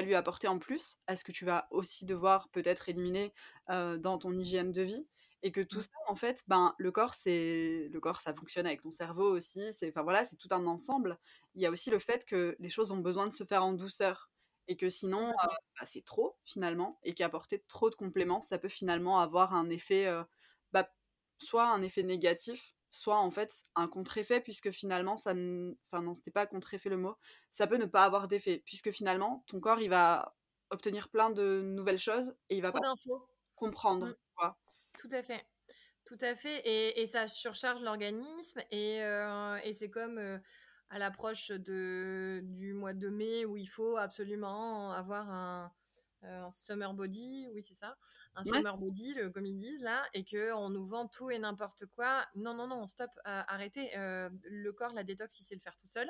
[0.01, 3.33] lui apporter en plus, à ce que tu vas aussi devoir peut-être éliminer
[3.67, 5.07] dans ton hygiène de vie?
[5.43, 5.81] Et que tout mmh.
[5.81, 9.73] ça en fait ben le corps c'est le corps ça fonctionne avec ton cerveau aussi
[9.73, 11.17] c'est enfin voilà c'est tout un ensemble.
[11.55, 13.73] Il y a aussi le fait que les choses ont besoin de se faire en
[13.73, 14.29] douceur
[14.67, 19.19] et que sinon bah, c'est trop finalement et qu'apporter trop de compléments ça peut finalement
[19.19, 20.07] avoir un effet
[20.73, 20.87] bah,
[21.39, 26.31] soit un effet négatif soit en fait un contre-effet puisque finalement ça enfin non c'était
[26.31, 27.15] pas contre-effet le mot
[27.51, 30.35] ça peut ne pas avoir d'effet puisque finalement ton corps il va
[30.69, 32.81] obtenir plein de nouvelles choses et il va pas
[33.55, 34.51] comprendre mmh.
[34.97, 35.45] tout à fait.
[36.05, 40.37] Tout à fait et, et ça surcharge l'organisme et, euh, et c'est comme euh,
[40.89, 45.71] à l'approche de du mois de mai où il faut absolument avoir un
[46.23, 47.97] un summer body, oui c'est ça,
[48.35, 51.85] un summer body, comme ils disent là, et que on nous vend tout et n'importe
[51.87, 52.25] quoi.
[52.35, 53.97] Non non non, stop, arrêtez.
[53.97, 56.09] Euh, le corps, la détox, il sait le faire tout seul.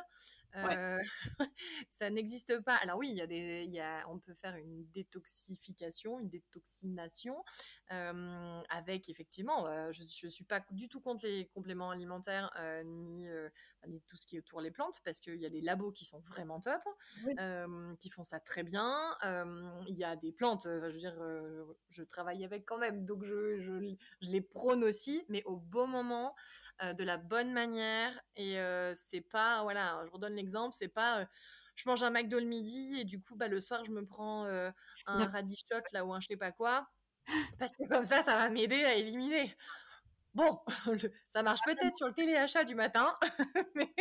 [1.89, 2.75] ça n'existe pas.
[2.75, 6.29] Alors oui, il y a des, il y a, on peut faire une détoxification, une
[6.29, 7.43] détoxination,
[7.89, 12.51] avec effectivement, je ne suis pas du tout contre les compléments alimentaires
[12.85, 13.25] ni,
[13.87, 16.05] ni, tout ce qui est autour des plantes, parce qu'il y a des labos qui
[16.05, 16.81] sont vraiment top,
[17.99, 19.15] qui font ça très bien.
[19.87, 21.17] Il y a des plantes, je veux dire,
[21.89, 25.87] je travaille avec quand même, donc je, je, je les prône aussi, mais au bon
[25.87, 26.35] moment,
[26.81, 28.57] de la bonne manière, et
[28.95, 31.25] c'est pas, voilà, je redonne l'exemple, c'est pas
[31.75, 34.45] je mange un McDo le midi et du coup bah, le soir je me prends
[34.45, 36.87] un radichote là ou un je sais pas quoi
[37.57, 39.55] parce que comme ça ça va m'aider à éliminer.
[40.33, 40.59] Bon,
[41.27, 43.13] ça marche ah, peut-être sur le téléachat du matin,
[43.75, 43.91] mais,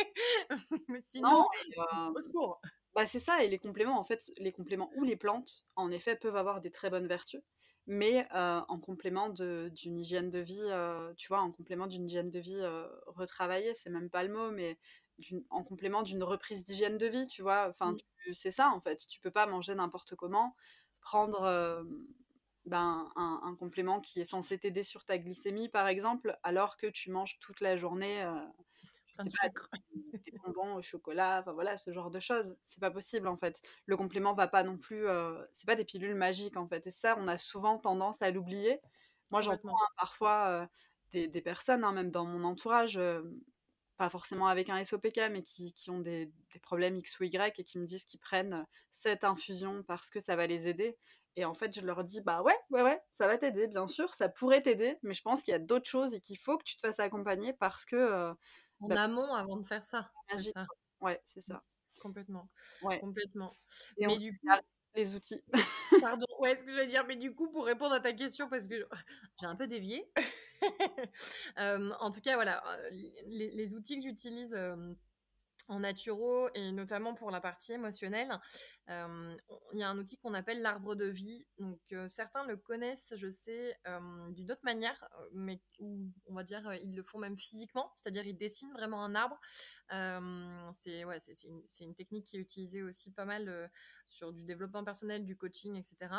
[1.00, 1.44] sinon,
[2.14, 2.60] au secours.
[2.94, 6.16] Bah c'est ça, et les compléments, en fait, les compléments ou les plantes, en effet,
[6.16, 7.40] peuvent avoir des très bonnes vertus,
[7.86, 10.70] mais en complément d'une hygiène de vie,
[11.16, 12.60] tu vois, en complément d'une hygiène de vie
[13.06, 14.78] retravaillée, c'est même pas le mot, mais
[15.50, 17.68] en complément d'une reprise d'hygiène de vie, tu vois.
[17.68, 18.32] Enfin, mmh.
[18.32, 19.06] c'est ça en fait.
[19.08, 20.54] Tu peux pas manger n'importe comment,
[21.00, 21.84] prendre
[22.66, 27.10] ben, un, complément qui est censé t'aider sur ta glycémie, par exemple, alors que tu
[27.10, 28.24] manges toute la journée.
[29.18, 32.56] des bonbons au chocolat, enfin voilà, ce genre de choses.
[32.64, 33.60] C'est pas possible en fait.
[33.86, 35.04] Le complément va pas non plus.
[35.52, 36.86] c'est pas des pilules magiques en fait.
[36.86, 38.80] Et ça, on a souvent tendance à l'oublier.
[39.30, 40.68] Moi, j'entends hein, parfois
[41.12, 42.98] des, personnes, hein, même dans mon entourage,
[44.00, 47.60] pas forcément avec un SOPK, mais qui, qui ont des, des, problèmes X ou Y
[47.60, 50.96] et qui me disent qu'ils prennent cette infusion parce que ça va les aider.
[51.36, 54.14] Et en fait, je leur dis, bah ouais, ouais, ouais, ça va t'aider, bien sûr,
[54.14, 56.64] ça pourrait t'aider, mais je pense qu'il y a d'autres choses et qu'il faut que
[56.64, 57.96] tu te fasses accompagner parce que...
[57.96, 58.32] Euh,
[58.80, 60.10] en bah, amont avant de faire ça.
[60.30, 60.66] ça.
[61.02, 61.62] Ouais, c'est ça.
[62.00, 62.48] Complètement.
[62.80, 63.00] Ouais.
[63.00, 63.54] Complètement.
[63.98, 64.48] Et mais du coup...
[64.94, 65.42] Les outils.
[66.00, 68.48] Pardon, ouais, ce que je vais dire, mais du coup, pour répondre à ta question,
[68.48, 68.86] parce que
[69.40, 70.10] j'ai un peu dévié,
[71.56, 72.62] en tout cas, voilà,
[73.26, 74.56] les, outils que j'utilise
[75.68, 78.38] en naturo et notamment pour la partie émotionnelle,
[78.88, 81.46] il y a un outil qu'on appelle l'arbre de vie.
[81.58, 83.76] Donc certains le connaissent, je sais,
[84.30, 88.36] d'une autre manière, mais où on va dire ils le font même physiquement, c'est-à-dire ils
[88.36, 89.38] dessinent vraiment un arbre.
[90.74, 93.70] c'est ouais, c'est une, technique qui est utilisée aussi pas mal
[94.08, 96.12] sur du développement personnel, du coaching, etc.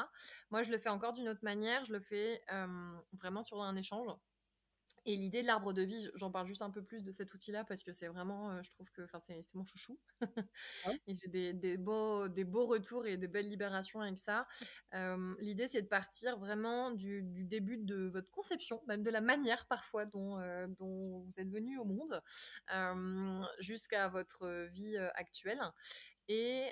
[0.50, 1.86] Moi, je le fais encore d'une autre manière.
[1.86, 2.42] Je le fais
[3.14, 4.08] vraiment sur un échange.
[5.06, 7.64] Et l'idée de l'arbre de vie, j'en parle juste un peu plus de cet outil-là
[7.64, 10.00] parce que c'est vraiment, euh, je trouve que c'est mon chouchou.
[11.08, 14.48] et j'ai des, des, beaux, des beaux retours et des belles libérations avec ça.
[15.40, 19.66] l'idée, c'est de partir vraiment du, du, début de votre conception, même de la manière
[19.68, 22.22] parfois dont, euh, dont vous êtes venu au monde,
[23.60, 25.62] jusqu'à votre vie euh, actuelle.
[26.28, 26.72] Et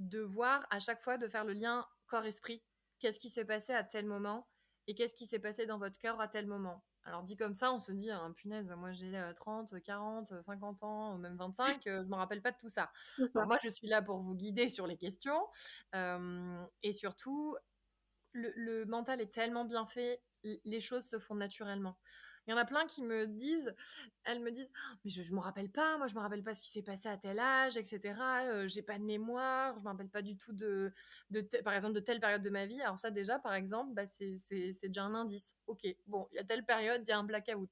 [0.00, 2.62] de voir à chaque fois de faire le lien corps-esprit.
[2.98, 4.48] Qu'est-ce qui s'est passé à tel moment
[4.86, 6.82] et qu'est-ce qui s'est passé dans votre cœur à tel moment?
[7.04, 11.18] Alors dit comme ça, on se dit, hein, punaise, moi j'ai 30, 40, 50 ans,
[11.18, 12.90] même 25, je ne me rappelle pas de tout ça.
[13.34, 15.46] moi, je suis là pour vous guider sur les questions.
[15.94, 17.56] et surtout,
[18.32, 21.98] le, mental est tellement bien fait, les choses se font naturellement.
[22.50, 23.72] Il y en a plein qui me disent,
[24.24, 26.52] elles me disent, «Oh, mais je, ne me rappelle pas, moi je me rappelle pas
[26.52, 28.00] ce qui s'est passé à tel âge, etc.
[28.62, 30.92] Je j'ai pas de mémoire, je me rappelle pas du tout de,
[31.62, 32.82] par exemple, de telle période de ma vie.
[32.82, 34.34] Alors ça déjà, par exemple, bah, c'est
[34.82, 35.54] déjà un indice.
[35.68, 37.70] Ok, bon, il y a telle période, il y a un blackout.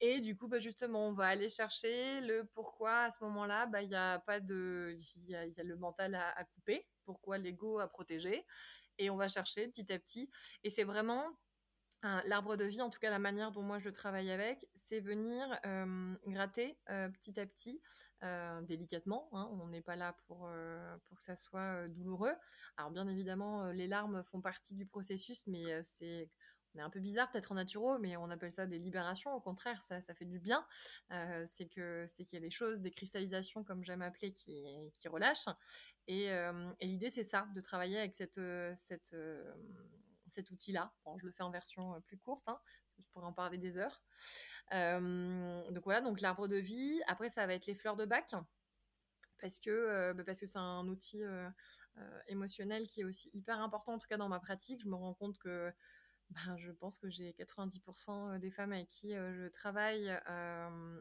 [0.00, 3.82] et du coup, bah, justement, on va aller chercher le pourquoi à ce moment-là, bah,
[3.82, 7.88] il n'y a pas de, il y a, le mental à couper, pourquoi l'ego à
[7.88, 8.46] protéger.
[8.96, 10.30] Et on va chercher petit à petit.
[10.62, 11.36] Et c'est vraiment
[12.26, 15.58] L'arbre de vie, en tout cas la manière dont moi je travaille avec, c'est venir
[16.26, 17.80] gratter petit à petit,
[18.62, 19.28] délicatement.
[19.32, 19.48] Hein.
[19.52, 20.50] on n'est pas là pour,
[21.06, 22.34] pour que ça soit douloureux.
[22.76, 26.30] Alors bien évidemment, les larmes font partie du processus, mais c'est
[26.74, 29.32] on est un peu bizarre peut-être en naturo, mais on appelle ça des libérations.
[29.32, 30.66] Au contraire, ça, ça fait du bien.
[31.46, 34.62] c'est que c'est qu'il y a des choses, des cristallisations comme j'aime appeler, qui,
[34.98, 35.48] qui relâchent.
[36.06, 38.40] Et, et l'idée c'est ça, de travailler avec cette
[38.76, 39.16] cette
[40.34, 40.92] cet outil-là.
[41.18, 42.60] je le fais en version euh, plus courte, hein,
[42.98, 44.02] je pourrais en parler des heures.
[44.72, 47.00] Euh, donc voilà, donc l'arbre de vie.
[47.06, 48.34] Après, ça va être les fleurs de bac,
[49.40, 51.22] parce que euh, bah, c'est un outil
[52.26, 54.82] émotionnel qui est aussi hyper important, en tout cas dans ma pratique.
[54.82, 55.72] Je me rends compte que
[56.30, 60.10] ben, je pense que j'ai 90% des femmes avec qui je travaille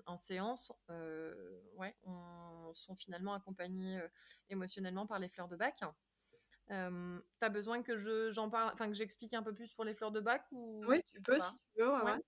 [0.06, 0.72] en séance,
[1.78, 4.00] ouais, on, sont finalement accompagnées
[4.50, 5.84] émotionnellement par les fleurs de bac.
[6.72, 9.94] Euh, T'as besoin que je j'en parle, enfin que j'explique un peu plus pour les
[9.94, 11.92] fleurs de bac ou Oui, tu peux si tu veux.
[11.92, 12.22] Ouais.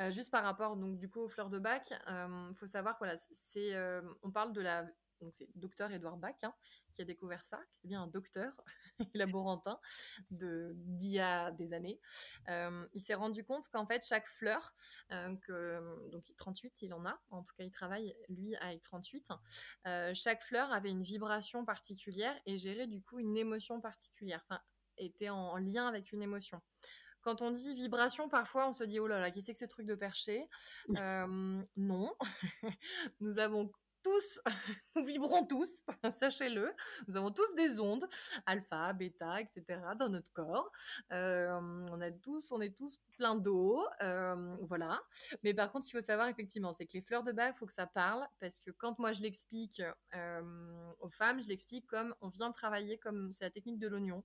[0.00, 3.16] Euh, juste par rapport donc du coup aux fleurs de bac, il faut savoir voilà,
[3.30, 3.76] c'est
[4.22, 4.86] on parle de la
[5.20, 6.54] donc c'est docteur Edouard Bach hein,
[6.92, 8.52] qui a découvert ça, qui est bien un docteur.
[9.00, 9.78] Et laborantin
[10.30, 12.00] de d'il y a des années.
[12.48, 14.74] il s'est rendu compte qu'en fait chaque fleur,
[15.10, 19.28] que, donc 38 il en a, en tout cas il travaille lui avec 38,
[20.14, 24.60] chaque fleur avait une vibration particulière et gérait du coup une émotion particulière, enfin
[24.96, 26.60] était en lien avec une émotion.
[27.24, 29.64] Quand on dit vibration, parfois on se dit oh là là, qui c'est que ce
[29.64, 30.46] truc de perché?
[30.88, 32.14] Non,
[33.20, 33.72] nous avons
[34.04, 34.40] tous,
[34.94, 36.72] nous vibrons tous, sachez-le.
[37.08, 38.06] Nous avons tous des ondes,
[38.46, 39.64] alpha, bêta, etc.
[39.98, 40.70] dans notre corps.
[41.12, 41.58] Euh,
[41.90, 45.02] on a tous, on est tous plein d'eau, euh, voilà.
[45.42, 47.66] Mais par contre, il faut savoir effectivement, c'est que les fleurs de bac, il faut
[47.66, 49.82] que ça parle, parce que quand moi je l'explique
[50.14, 54.22] euh, aux femmes, je l'explique comme on vient travailler, comme c'est la technique de l'oignon.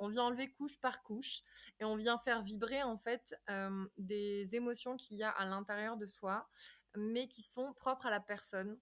[0.00, 1.42] on vient enlever couche par couche
[1.80, 3.34] et on vient faire vibrer en fait
[3.96, 6.48] des émotions qu'il y a à l'intérieur de soi
[6.98, 8.78] mais qui sont propres à la personne.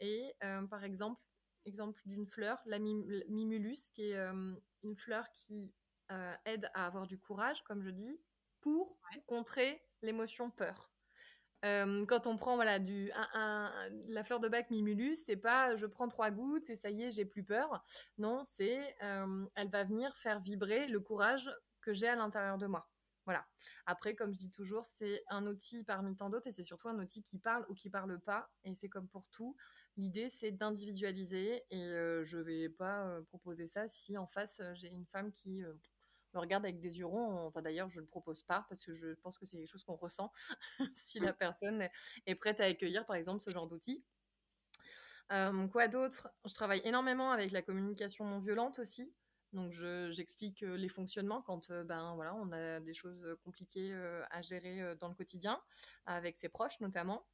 [0.00, 1.20] Et euh, par exemple,
[1.64, 5.72] exemple d'une fleur, la mimulus, qui est euh, une fleur qui
[6.10, 8.20] euh, aide à avoir du courage, comme je dis,
[8.60, 10.90] pour contrer l'émotion peur.
[11.62, 16.30] quand on prend voilà du la fleur de bac mimulus, c'est pas je prends trois
[16.30, 17.84] gouttes et ça y est j'ai plus peur.
[18.18, 21.50] Non, c'est elle va venir faire vibrer le courage
[21.80, 22.88] que j'ai à l'intérieur de moi.
[23.24, 23.46] Voilà.
[23.86, 26.98] Après, comme je dis toujours, c'est un outil parmi tant d'autres et c'est surtout un
[26.98, 28.50] outil qui parle ou qui parle pas.
[28.64, 29.56] Et c'est comme pour tout.
[29.96, 34.74] L'idée, c'est d'individualiser et euh, je vais pas euh, proposer ça si en face euh,
[34.74, 35.62] j'ai une femme qui
[36.34, 37.46] me regarde avec des yeux ronds.
[37.46, 39.84] Enfin, d'ailleurs, je ne le propose pas parce que je pense que c'est quelque chose
[39.84, 40.30] qu'on ressent
[40.92, 41.88] si la personne
[42.26, 44.04] est prête à accueillir, par exemple, ce genre d'outil.
[45.28, 46.28] quoi d'autre?
[46.44, 49.14] Je travaille énormément avec la communication non violente aussi.
[49.54, 49.70] Donc
[50.10, 53.94] j'explique les fonctionnements quand ben voilà on a des choses compliquées
[54.30, 55.60] à gérer dans le quotidien
[56.06, 57.24] avec ses proches notamment.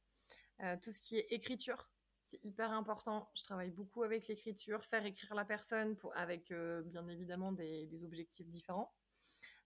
[0.81, 1.89] tout ce qui est écriture,
[2.23, 3.29] c'est hyper important.
[3.33, 6.53] Je travaille beaucoup avec l'écriture, faire écrire la personne avec
[6.85, 8.93] bien évidemment des, des objectifs différents.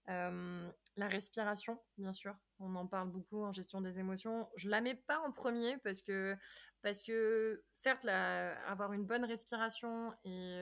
[0.08, 4.50] la respiration, bien sûr, on en parle beaucoup en gestion des émotions.
[4.56, 6.38] Je la mets pas en premier parce que
[6.82, 10.62] parce que certes avoir une bonne respiration et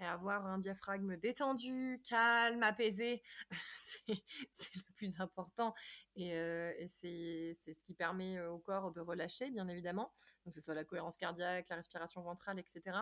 [0.00, 3.22] et avoir un diaphragme détendu, calme, apaisé,
[4.50, 5.74] c'est le plus important.
[6.16, 10.12] Et, euh, c'est ce qui permet euh, au corps de relâcher, bien évidemment.
[10.44, 12.98] Donc, que ce soit la cohérence cardiaque, la respiration ventrale, etc.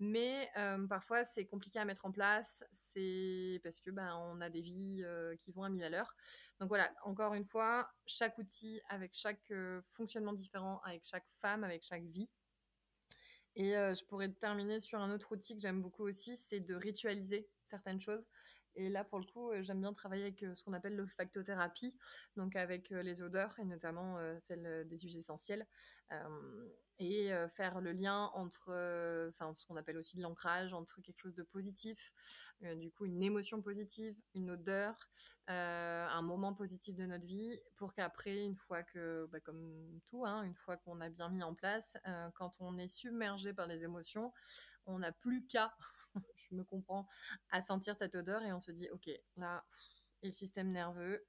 [0.00, 2.64] Mais euh, parfois, c'est compliqué à mettre en place.
[2.72, 5.04] C'est parce que ben, on a des vies
[5.40, 6.14] qui vont à mille à l'heure.
[6.60, 9.52] Donc voilà, encore une fois, chaque outil avec chaque
[9.90, 12.28] fonctionnement différent, avec chaque femme, avec chaque vie.
[13.56, 17.48] Et je pourrais terminer sur un autre outil que j'aime beaucoup aussi, c'est de ritualiser
[17.64, 18.26] certaines choses.
[18.76, 21.96] Et là, pour le coup, j'aime bien travailler avec ce qu'on appelle l'olfactothérapie,
[22.36, 25.66] donc avec les odeurs et notamment celles des huiles essentielles
[27.00, 28.70] et faire le lien entre,
[29.30, 32.14] enfin, ce qu'on appelle aussi de l'ancrage entre quelque chose de positif,
[32.76, 35.10] du coup une émotion positive, une odeur,
[35.48, 40.44] un moment positif de notre vie, pour qu'après, une fois que, bah, comme tout, hein,
[40.44, 41.96] une fois qu'on a bien mis en place,
[42.34, 44.32] quand on est submergé par les émotions,
[44.86, 45.74] on n'a plus qu'à,
[46.50, 47.06] je me comprends,
[47.50, 49.64] à sentir cette odeur et on se dit, ok, là,
[50.22, 51.24] et le système nerveux,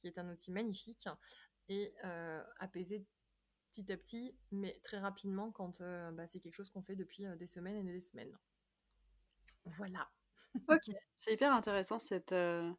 [0.00, 1.08] qui est un outil magnifique,
[1.68, 1.92] et
[2.58, 3.04] apaiser
[3.70, 7.26] petit à petit, mais très rapidement quand euh, bah, c'est quelque chose qu'on fait depuis
[7.26, 8.36] euh, des semaines et des semaines.
[9.64, 10.08] Voilà.
[10.68, 12.32] ok, c'est hyper intéressant cette.
[12.32, 12.70] Euh,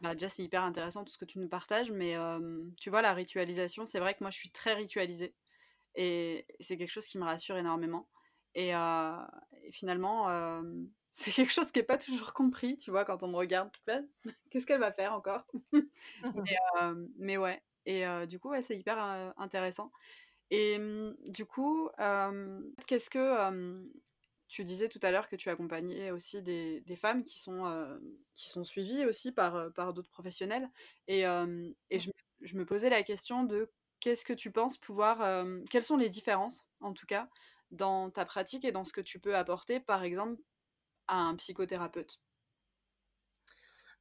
[0.00, 2.16] bah, déjà, c'est hyper intéressant tout ce que tu nous partages, mais
[2.80, 5.36] tu vois, la ritualisation, c'est vrai que moi je suis très ritualisée
[5.94, 8.08] et c'est quelque chose qui me rassure énormément.
[8.54, 8.72] Et,
[9.70, 10.28] finalement,
[11.12, 13.70] c'est quelque chose qui n'est pas toujours compris, tu vois, quand on me regarde,
[14.50, 15.46] qu'est-ce qu'elle va faire encore?
[16.34, 16.56] Mais,
[17.16, 18.98] mais, ouais, et du coup, ouais, c'est hyper
[19.36, 19.90] intéressant.
[20.50, 21.88] Et mmh, du coup,
[22.86, 23.82] qu'est-ce que
[24.48, 27.98] tu disais tout à l'heure que tu accompagnais aussi des, des femmes qui sont,
[28.34, 30.70] qui sont suivies aussi par, par d'autres professionnels.
[31.08, 32.10] Et, et je,
[32.42, 35.46] je, me posais la question de qu'est-ce que tu penses pouvoir.
[35.70, 37.28] quelles sont les différences, en tout cas,
[37.72, 40.40] dans ta pratique et dans ce que tu peux apporter, par exemple,
[41.08, 42.20] à un psychothérapeute?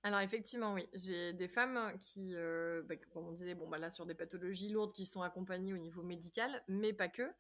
[0.04, 3.92] Alors effectivement, oui, j'ai des femmes qui, euh, bah, comme on disait, bon bah là
[3.92, 7.32] sur des pathologies lourdes qui sont accompagnées au niveau médical, mais pas que.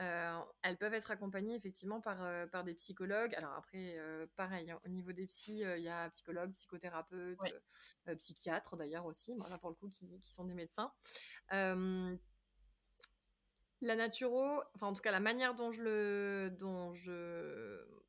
[0.00, 3.36] Euh, elles peuvent être accompagnées effectivement par euh, par des psychologues.
[3.36, 3.96] Alors après,
[4.34, 7.38] pareil, hein, au niveau des psys, il y a psychologues, psychothérapeutes,
[8.18, 10.92] psychiatres d'ailleurs aussi, pour le coup qui, qui sont des médecins.
[13.80, 16.48] La naturo, enfin en tout cas la manière dont je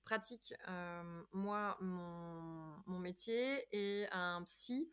[0.09, 4.91] pratique euh, moi mon, métier et un psy,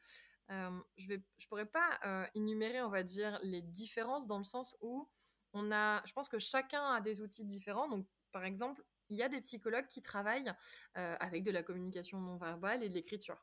[0.51, 4.77] euh, je je pourrais pas euh, énumérer on va dire les différences dans le sens
[4.83, 5.09] où
[5.55, 7.89] on a, je pense que chacun a des outils différents.
[7.89, 10.53] Donc par exemple il y a des psychologues qui travaillent
[10.95, 13.43] avec de la communication non verbale et de l'écriture.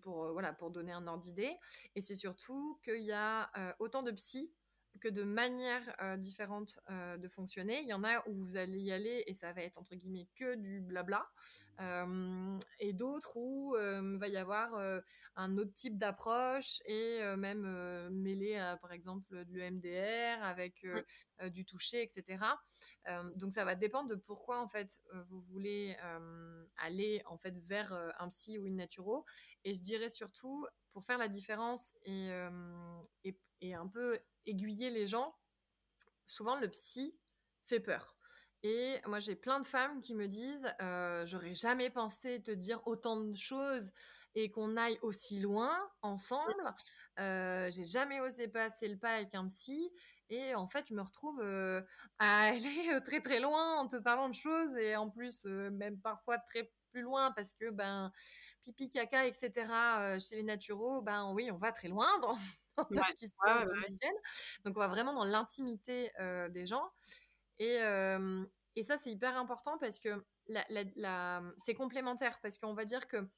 [0.00, 1.56] pour, voilà, pour donner un ordre d'idée.
[1.96, 4.52] Et c'est surtout qu'il y a autant de psy
[5.00, 7.80] que de manières euh, différentes euh, de fonctionner.
[7.82, 10.28] Il y en a où vous allez y aller et ça va être entre guillemets
[10.34, 11.28] que du blabla,
[11.80, 14.74] euh, et d'autres où il va y avoir
[15.36, 20.84] un autre type d'approche et même mêler par exemple de l'EMDR avec
[21.50, 22.44] du toucher, etc.
[23.36, 25.96] donc ça va dépendre de pourquoi en fait vous voulez
[26.76, 29.24] aller en fait vers un psy ou une naturo.
[29.64, 32.30] Et je dirais surtout pour faire la différence et,
[33.24, 35.36] et, et un peu aiguiller les gens,
[36.26, 37.18] souvent le psy
[37.66, 38.18] fait peur.
[38.62, 42.84] Et moi, j'ai plein de femmes qui me disent euh, J'aurais jamais pensé te dire
[42.86, 43.92] autant de choses
[44.34, 46.74] et qu'on aille aussi loin ensemble.
[47.20, 49.90] Euh, j'ai jamais osé passer le pas avec un psy.
[50.30, 51.82] Et en fait, je me retrouve euh,
[52.18, 56.38] à aller très très loin en te parlant de choses et en plus, même parfois
[56.38, 58.10] très plus loin parce que ben
[58.64, 60.18] pipi, caca, etc.
[60.18, 62.08] chez les naturaux, ben oui, on va très loin
[64.64, 66.90] donc on va vraiment dans l'intimité euh, des gens.
[67.58, 68.44] Et, euh,
[68.76, 72.38] et ça, c'est hyper important parce que la, c'est complémentaire.
[72.40, 73.28] Parce qu'on va dire que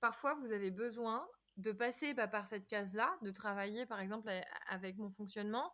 [0.00, 1.26] parfois, vous avez besoin
[1.56, 4.30] de passer bah, par cette case-là, de travailler par exemple
[4.68, 5.72] avec mon fonctionnement.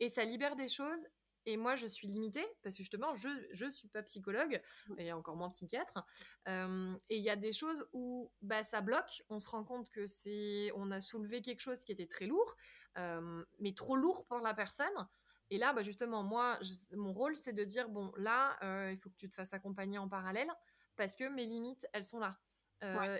[0.00, 1.06] Et ça libère des choses
[1.46, 3.28] et moi, je suis limitée parce que justement, je
[3.64, 4.60] ne suis pas psychologue
[4.96, 6.04] et encore moins psychiatre.
[6.48, 9.22] Euh, et il y a des choses où bah, ça bloque.
[9.28, 12.56] On se rend compte que c'est, on a soulevé quelque chose qui était très lourd,
[12.98, 15.08] euh, mais trop lourd pour la personne.
[15.50, 16.58] Et là, bah, justement, moi,
[16.92, 19.98] mon rôle, c'est de dire bon, là, euh, il faut que tu te fasses accompagner
[19.98, 20.50] en parallèle
[20.96, 22.38] parce que mes limites, elles sont là.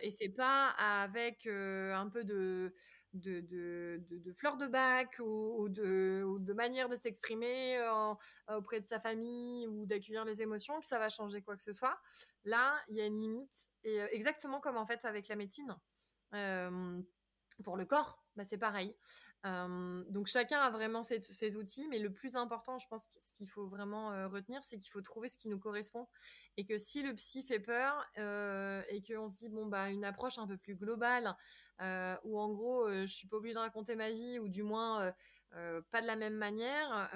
[0.02, 2.74] Et c'est pas avec un peu de
[3.14, 8.14] de, de, de, fleurs de bac ou, de, de manière de s'exprimer euh,
[8.56, 11.72] auprès de sa famille ou d'accueillir les émotions que ça va changer quoi que ce
[11.72, 11.98] soit.
[12.44, 13.66] Là, il y a une limite.
[13.84, 15.76] Et euh, exactement comme en fait avec la médecine.
[16.34, 17.00] Euh,
[17.62, 18.96] pour le corps, bah, c'est pareil.
[19.44, 23.66] Donc chacun a vraiment ses, outils, mais le plus important, je pense, ce qu'il faut
[23.66, 26.08] vraiment retenir, c'est qu'il faut trouver ce qui nous correspond.
[26.56, 30.38] Et que si le psy fait peur et qu'on se dit, bon, bah, une approche
[30.38, 31.36] un peu plus globale,
[31.80, 35.12] euh, où en gros, je suis pas obligée de raconter ma vie, ou du moins
[35.90, 37.10] pas de la même manière,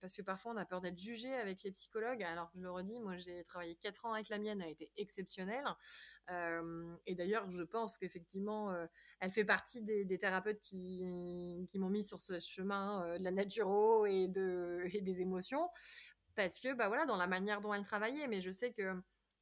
[0.00, 2.22] parce que parfois on a peur d'être jugé avec les psychologues.
[2.22, 4.70] Alors que je le redis, moi j'ai travaillé 4 ans avec la mienne, elle a
[4.70, 5.64] été exceptionnelle.
[7.06, 8.74] Et d'ailleurs, je pense qu'effectivement,
[9.20, 14.06] elle fait partie des, thérapeutes qui, qui m'ont mis sur ce chemin de la naturo
[14.06, 15.68] et, de, et des émotions.
[16.36, 18.94] Parce que, bah voilà, dans la manière dont elle travaillait, mais je sais que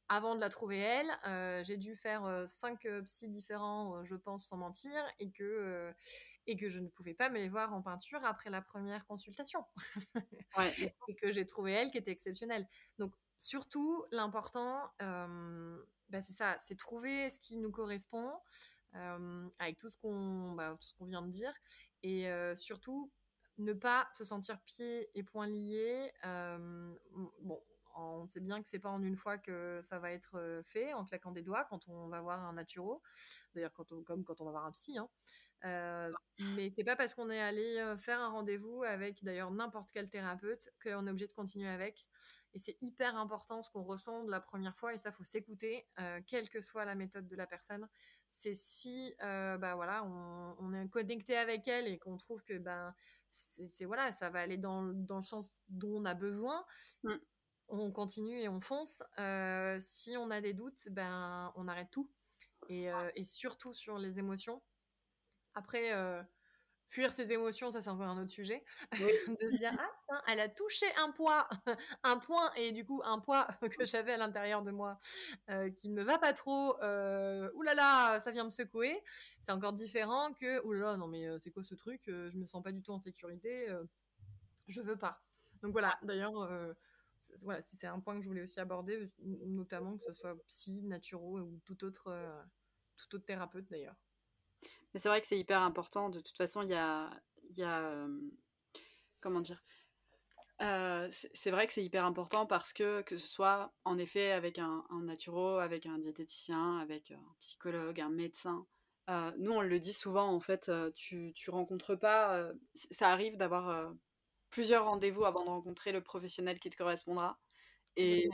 [0.09, 4.15] avant de la trouver elle, euh, j'ai dû faire euh, cinq euh, psys différents, je
[4.15, 5.93] pense, sans mentir, et que,
[6.45, 9.65] et que je ne pouvais pas me les voir en peinture après la première consultation.
[11.07, 12.67] et que j'ai trouvé elle qui était exceptionnelle.
[12.99, 18.31] Donc, surtout, l'important, bah, c'est ça, c'est trouver ce qui nous correspond,
[19.59, 21.53] avec tout ce qu'on bah, qu'on vient de dire,
[22.03, 23.11] et surtout,
[23.57, 26.11] ne pas se sentir pieds et poings liés.
[26.23, 27.59] bon,
[27.95, 30.93] on sait bien que c'est pas en une fois que ça va être euh, fait,
[30.93, 33.01] en claquant des doigts, quand on va voir un naturo.
[33.53, 33.73] D'ailleurs,
[34.05, 34.97] comme quand on va voir un psy.
[34.97, 35.09] Hein.
[35.65, 36.11] Euh,
[36.55, 40.09] mais c'est pas parce qu'on est allé euh, faire un rendez-vous avec d'ailleurs n'importe quel
[40.09, 42.05] thérapeute qu'on est obligé de continuer avec.
[42.53, 45.87] Et c'est hyper important ce qu'on ressent de la première fois et ça faut s'écouter,
[45.99, 47.87] euh, quelle que soit la méthode de la personne.
[48.29, 52.93] C'est si bah voilà on, est connecté avec elle et qu'on trouve que ben
[53.29, 56.65] c'est voilà ça va aller dans, dans, le sens dont on a besoin.
[57.03, 57.13] Mm
[57.69, 59.03] on continue et on fonce.
[59.19, 62.09] Euh, si on a des doutes, ben on arrête tout.
[62.69, 64.61] Et, euh, surtout sur les émotions.
[65.53, 66.21] Après, euh,
[66.87, 68.63] fuir ses émotions, ça c'est encore un autre sujet.
[69.39, 71.47] de se dire ah tiens, elle a touché un poids,
[72.03, 73.47] un point et du coup un poids
[73.79, 74.99] que j'avais à l'intérieur de moi
[75.77, 76.75] qui ne me va pas trop.
[76.75, 79.03] Ouh là là, ça vient me secouer.
[79.41, 82.45] C'est encore différent que ouh là là non mais c'est quoi ce truc Je me
[82.45, 83.67] sens pas du tout en sécurité.
[84.67, 85.21] je veux pas.
[85.61, 85.97] Donc voilà.
[86.03, 86.49] D'ailleurs
[87.43, 91.39] voilà, c'est un point que je voulais aussi aborder, notamment que ce soit psy, naturo
[91.39, 92.43] ou tout autre, euh,
[92.97, 93.95] tout autre thérapeute d'ailleurs.
[94.93, 96.09] Mais c'est vrai que c'est hyper important.
[96.09, 97.09] De toute façon, il y a,
[97.55, 98.07] y euh,
[99.21, 99.61] comment dire
[100.61, 104.57] euh, c'est vrai que c'est hyper important parce que que ce soit en effet avec
[104.57, 108.65] un, un naturo, avec un diététicien, avec un psychologue, un médecin,
[109.37, 113.93] nous on le dit souvent en fait, tu, tu rencontres pas, ça arrive d'avoir
[114.55, 117.37] plusieurs rendez-vous avant de rencontrer le professionnel qui te correspondra.
[117.97, 118.29] Et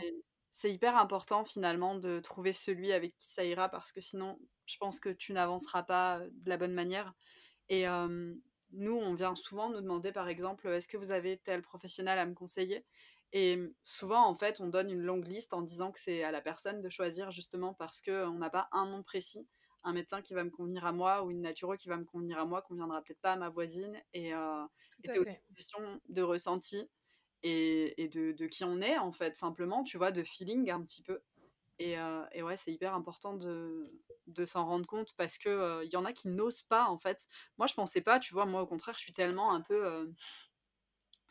[0.51, 4.77] c'est hyper important finalement de trouver celui avec qui ça ira parce que sinon, je
[4.77, 7.15] pense que tu n'avanceras pas de la bonne manière.
[7.69, 7.85] Et
[8.71, 12.27] nous, on vient souvent nous demander par exemple, est-ce que vous avez tel professionnel à
[12.27, 12.85] me conseiller?
[13.33, 16.41] Et souvent, en fait, on donne une longue liste en disant que c'est à la
[16.41, 19.47] personne de choisir justement parce qu'on n'a pas un nom précis,
[19.83, 22.39] un médecin qui va me convenir à moi ou une naturo qui va me convenir
[22.39, 24.01] à moi, conviendra peut-être pas à ma voisine.
[24.13, 24.65] Et, euh,
[25.05, 25.79] c'est une question
[26.09, 26.89] de ressenti
[27.43, 31.21] et, de, qui on est, en fait, simplement, tu vois, de feeling un petit peu.
[31.79, 33.83] Et, euh, ouais, c'est hyper important de,
[34.45, 37.27] s'en rendre compte parce qu'il il y en a qui n'osent pas, en fait.
[37.57, 40.07] Moi, je pensais pas, tu vois, moi, au contraire, je suis tellement un peu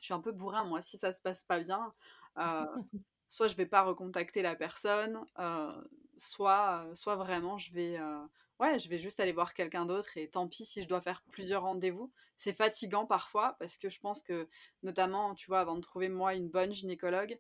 [0.01, 1.95] je suis un peu bourrin, moi, si ça se passe pas bien,
[2.39, 2.67] euh,
[3.29, 5.81] soit je vais pas recontacter la personne, euh,
[6.17, 8.25] soit, soit vraiment je vais, euh,
[8.61, 11.23] ouais, je vais juste aller voir quelqu'un d'autre et tant pis si je dois faire
[11.31, 12.13] plusieurs rendez-vous.
[12.37, 14.49] C'est fatigant parfois parce que je pense que,
[14.83, 17.39] notamment, tu vois, avant de trouver moi une bonne gynécologue,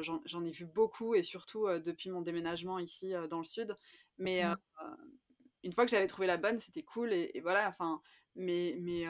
[0.00, 3.76] j'en ai vu beaucoup et surtout depuis mon déménagement ici dans le sud.
[4.18, 4.56] Mais mmh.
[5.62, 8.02] une fois que j'avais trouvé la bonne, c'était cool et, et voilà, enfin,
[8.34, 9.06] mais, mais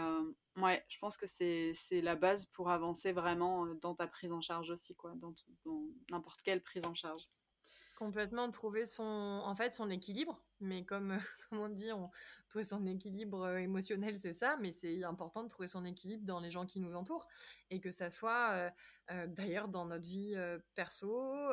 [0.57, 4.71] Ouais, je pense que c'est la base pour avancer vraiment dans ta prise en charge
[4.71, 5.35] aussi, quoi, dans
[6.11, 7.29] n'importe quelle prise en charge.
[8.01, 10.43] Complètement trouver son, en fait, son équilibre.
[10.61, 11.19] Mais comme,
[11.51, 11.91] comme on dit,
[12.49, 14.57] trouver son équilibre euh, émotionnel, c'est ça.
[14.59, 17.29] Mais c'est important de trouver son équilibre dans les gens qui nous entourent.
[17.69, 18.71] Et que ça soit euh,
[19.11, 20.35] euh, d'ailleurs dans notre vie
[20.75, 21.51] perso,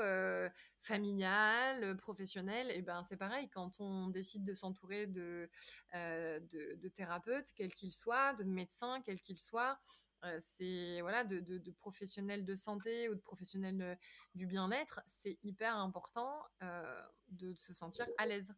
[0.79, 2.71] familiale, professionnelle.
[2.71, 5.49] Et ben c'est pareil, quand on décide de s'entourer de,
[5.93, 9.79] de, de, thérapeutes, quels qu'ils de médecins, quels qu'ils soient,
[10.23, 13.97] euh, c'est voilà de, de, professionnels de santé ou de professionnels
[14.35, 18.53] du bien-être, c'est hyper important euh, de se sentir à l'aise.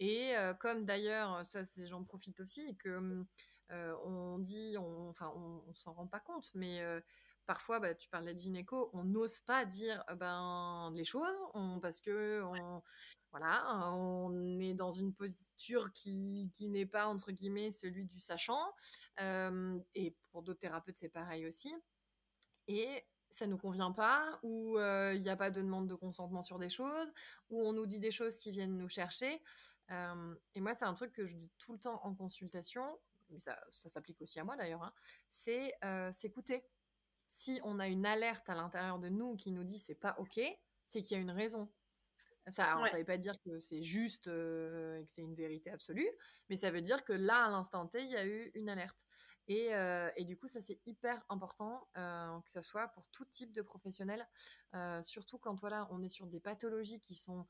[0.00, 3.24] Et comme d'ailleurs, ça j'en profite aussi, que
[3.70, 6.80] on dit, on, enfin on, on s'en rend pas compte, mais
[7.46, 11.36] parfois, bah, tu parlais de gynéco, on n'ose pas dire ben les choses,
[11.82, 12.82] parce que on,
[13.30, 18.72] voilà, on est dans une posture qui, qui n'est pas entre guillemets celui du sachant.
[19.18, 21.74] et pour d'autres thérapeutes, c'est pareil aussi.
[22.66, 26.58] Et ça nous convient pas, ou il n'y a pas de demande de consentement sur
[26.58, 27.12] des choses,
[27.50, 29.42] ou on nous dit des choses qui viennent nous chercher.
[29.90, 32.98] et moi, c'est un truc que je dis tout le temps en consultation,
[33.30, 34.92] mais ça, ça s'applique aussi à moi d'ailleurs, hein,
[35.30, 35.74] c'est
[36.12, 36.64] s'écouter
[37.28, 40.40] si on a une alerte à l'intérieur de nous qui nous dit c'est pas ok,
[40.84, 41.70] c'est qu'il y a une raison.
[42.50, 46.08] Ça, ne veut pas dire que c'est juste euh, et que c'est une vérité absolue,
[46.48, 48.96] mais ça veut dire que là, à l'instant T, il y a eu une alerte.
[49.50, 53.50] Euh, et, du coup, ça c'est hyper important euh, que ça soit pour tout type
[53.54, 54.28] de professionnel,
[55.02, 57.46] surtout quand voilà, on est sur des pathologies qui sont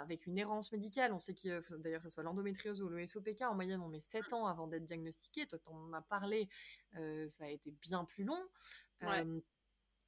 [0.00, 1.12] avec une errance médicale.
[1.12, 4.00] On sait que d'ailleurs que ce soit l'endométriose ou le SOPK, en moyenne on met
[4.00, 5.46] 7 ans avant d'être diagnostiqué.
[5.46, 6.48] Toi, tu en as parlé,
[6.92, 8.48] ça a été bien plus long.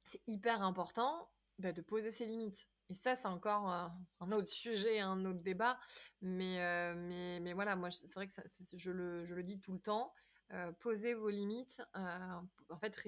[0.05, 1.29] c'est hyper important
[1.59, 2.69] bah, de poser ses limites.
[2.89, 5.79] Et ça, c'est encore un autre sujet, un autre débat.
[6.21, 6.57] Mais,
[6.95, 8.33] mais, mais voilà, moi, c'est vrai que
[8.73, 10.13] je, le, je, le, dis tout le temps.
[10.51, 12.99] Euh, poser vos limites, euh, en fait,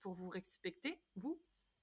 [0.00, 1.40] pour vous respecter, vous,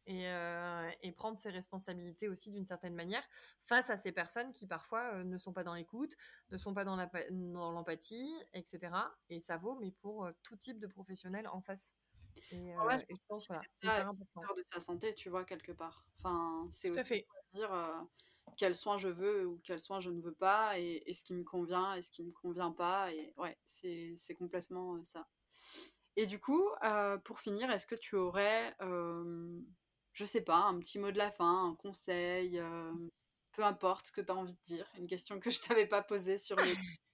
[0.09, 3.23] euh, et, prendre ses responsabilités aussi d'une certaine manière
[3.63, 6.13] face à ces personnes qui parfois ne sont pas dans l'écoute,
[6.49, 6.97] ne sont pas dans
[7.71, 8.93] l'empathie, etc.
[9.29, 11.93] Et ça vaut, mais pour tout type de professionnel en face.
[12.51, 14.41] Et, ouais, je pense que c'est important.
[14.57, 16.05] de sa santé, tu vois, quelque part.
[16.17, 17.27] Enfin, c'est aussi fait.
[17.53, 17.69] Dire
[18.55, 21.43] quels soins je veux ou quels soins je ne veux pas et, ce qui me
[21.43, 23.11] convient et ce qui ne me convient pas.
[23.13, 25.27] Et ouais, c'est complètement euh, ça.
[26.15, 29.59] Et du coup, euh, pour finir, est-ce que tu aurais, euh,
[30.13, 32.61] je sais pas, un petit mot de la fin, un conseil,
[33.51, 36.01] peu importe ce que tu as envie de dire, une question que je t'avais pas
[36.01, 36.63] posée sur le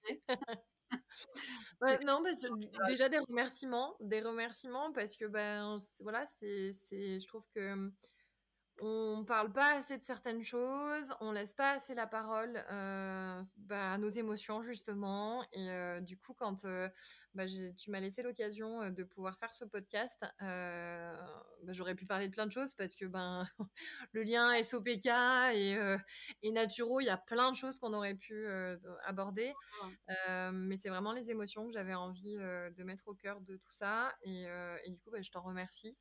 [2.06, 2.30] non, bah,
[2.88, 7.90] déjà des remerciements, des remerciements parce que ben voilà, c'est, je trouve que
[8.80, 13.92] on parle pas assez de certaines choses, on laisse pas assez la parole euh, bah,
[13.92, 15.44] à nos émotions justement.
[15.52, 16.88] Et euh, du coup, quand euh,
[17.34, 22.32] bah, tu m'as laissé l'occasion de pouvoir faire ce podcast, bah, j'aurais pu parler de
[22.32, 23.46] plein de choses parce que ben
[24.12, 25.06] le lien SOPK
[25.54, 25.76] et,
[26.42, 28.46] et Naturo, il y a plein de choses qu'on aurait pu
[29.04, 29.52] aborder.
[30.52, 34.12] mais c'est vraiment les émotions que j'avais envie de mettre au cœur de tout ça.
[34.22, 34.44] Et,
[34.84, 35.96] et du coup, je t'en remercie.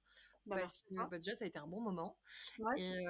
[0.45, 2.17] Bah, parce que bah, déjà ça a été un bon moment.
[2.77, 3.05] Et,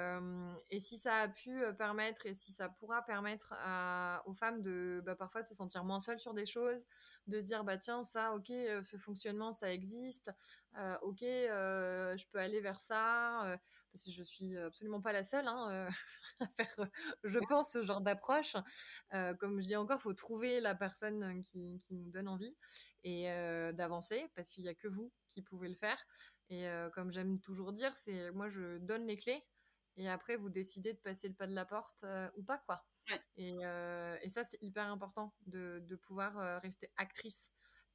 [0.70, 5.02] et, si ça a pu permettre et si ça pourra permettre à, aux femmes de
[5.04, 6.86] bah, parfois de se sentir moins seules sur des choses
[7.26, 8.48] de se dire bah tiens ça ok
[8.82, 10.30] ce fonctionnement ça existe
[10.76, 13.58] euh, ok je peux aller vers ça
[13.92, 15.88] parce que je suis absolument pas la seule hein,
[16.40, 16.88] à faire
[17.24, 18.56] je pense ce genre d'approche.
[19.38, 22.54] Comme je dis encore faut trouver la personne qui, qui nous donne envie
[23.02, 23.24] et
[23.72, 25.98] d'avancer parce qu'il n'y a que vous qui pouvez le faire
[26.54, 29.44] et euh, comme j'aime toujours dire, c'est moi je donne les clés
[29.96, 32.84] et après vous décidez de passer le pas de la porte euh, ou pas quoi.
[33.36, 37.50] Et, euh, et, ça c'est hyper important de, de pouvoir rester actrice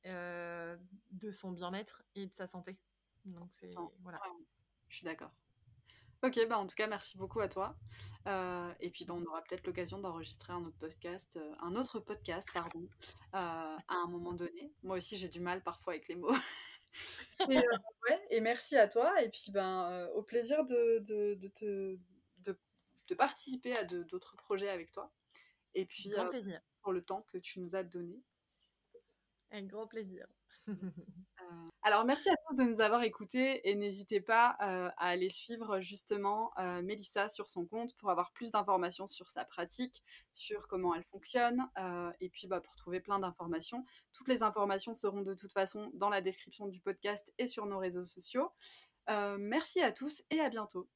[0.06, 2.78] de son bien-être et de sa santé.
[3.26, 4.20] Donc c'est voilà.
[4.88, 5.32] Je suis d'accord.
[6.22, 7.78] Ok, bah en tout cas, merci beaucoup à toi.
[8.28, 12.00] Euh, et puis, bah, on aura peut-être l'occasion d'enregistrer un autre podcast, euh, un autre
[12.00, 12.90] podcast, pardon,
[13.36, 14.74] euh, à un moment donné.
[14.84, 16.34] Moi aussi, j'ai du mal parfois avec les mots.
[17.50, 17.58] et,
[18.10, 19.22] ouais, et, merci à toi.
[19.22, 21.98] Et puis, ben, au plaisir de, de, de, te,
[23.08, 25.12] de, participer à d'autres projets avec toi.
[25.74, 26.62] Et puis, grand plaisir.
[26.82, 28.22] pour le temps que tu nous as donné.
[29.52, 30.28] Avec grand plaisir.
[31.42, 35.30] Euh, alors merci à tous de nous avoir écoutés et n'hésitez pas euh, à aller
[35.30, 40.68] suivre justement euh, Mélissa sur son compte pour avoir plus d'informations sur sa pratique, sur
[40.68, 41.66] comment elle fonctionne
[42.20, 43.86] et puis bah, pour trouver plein d'informations.
[44.12, 47.80] Toutes les informations seront de toute façon dans la description du podcast et sur nos
[47.80, 48.52] réseaux sociaux.
[49.38, 50.90] merci à tous et à bientôt.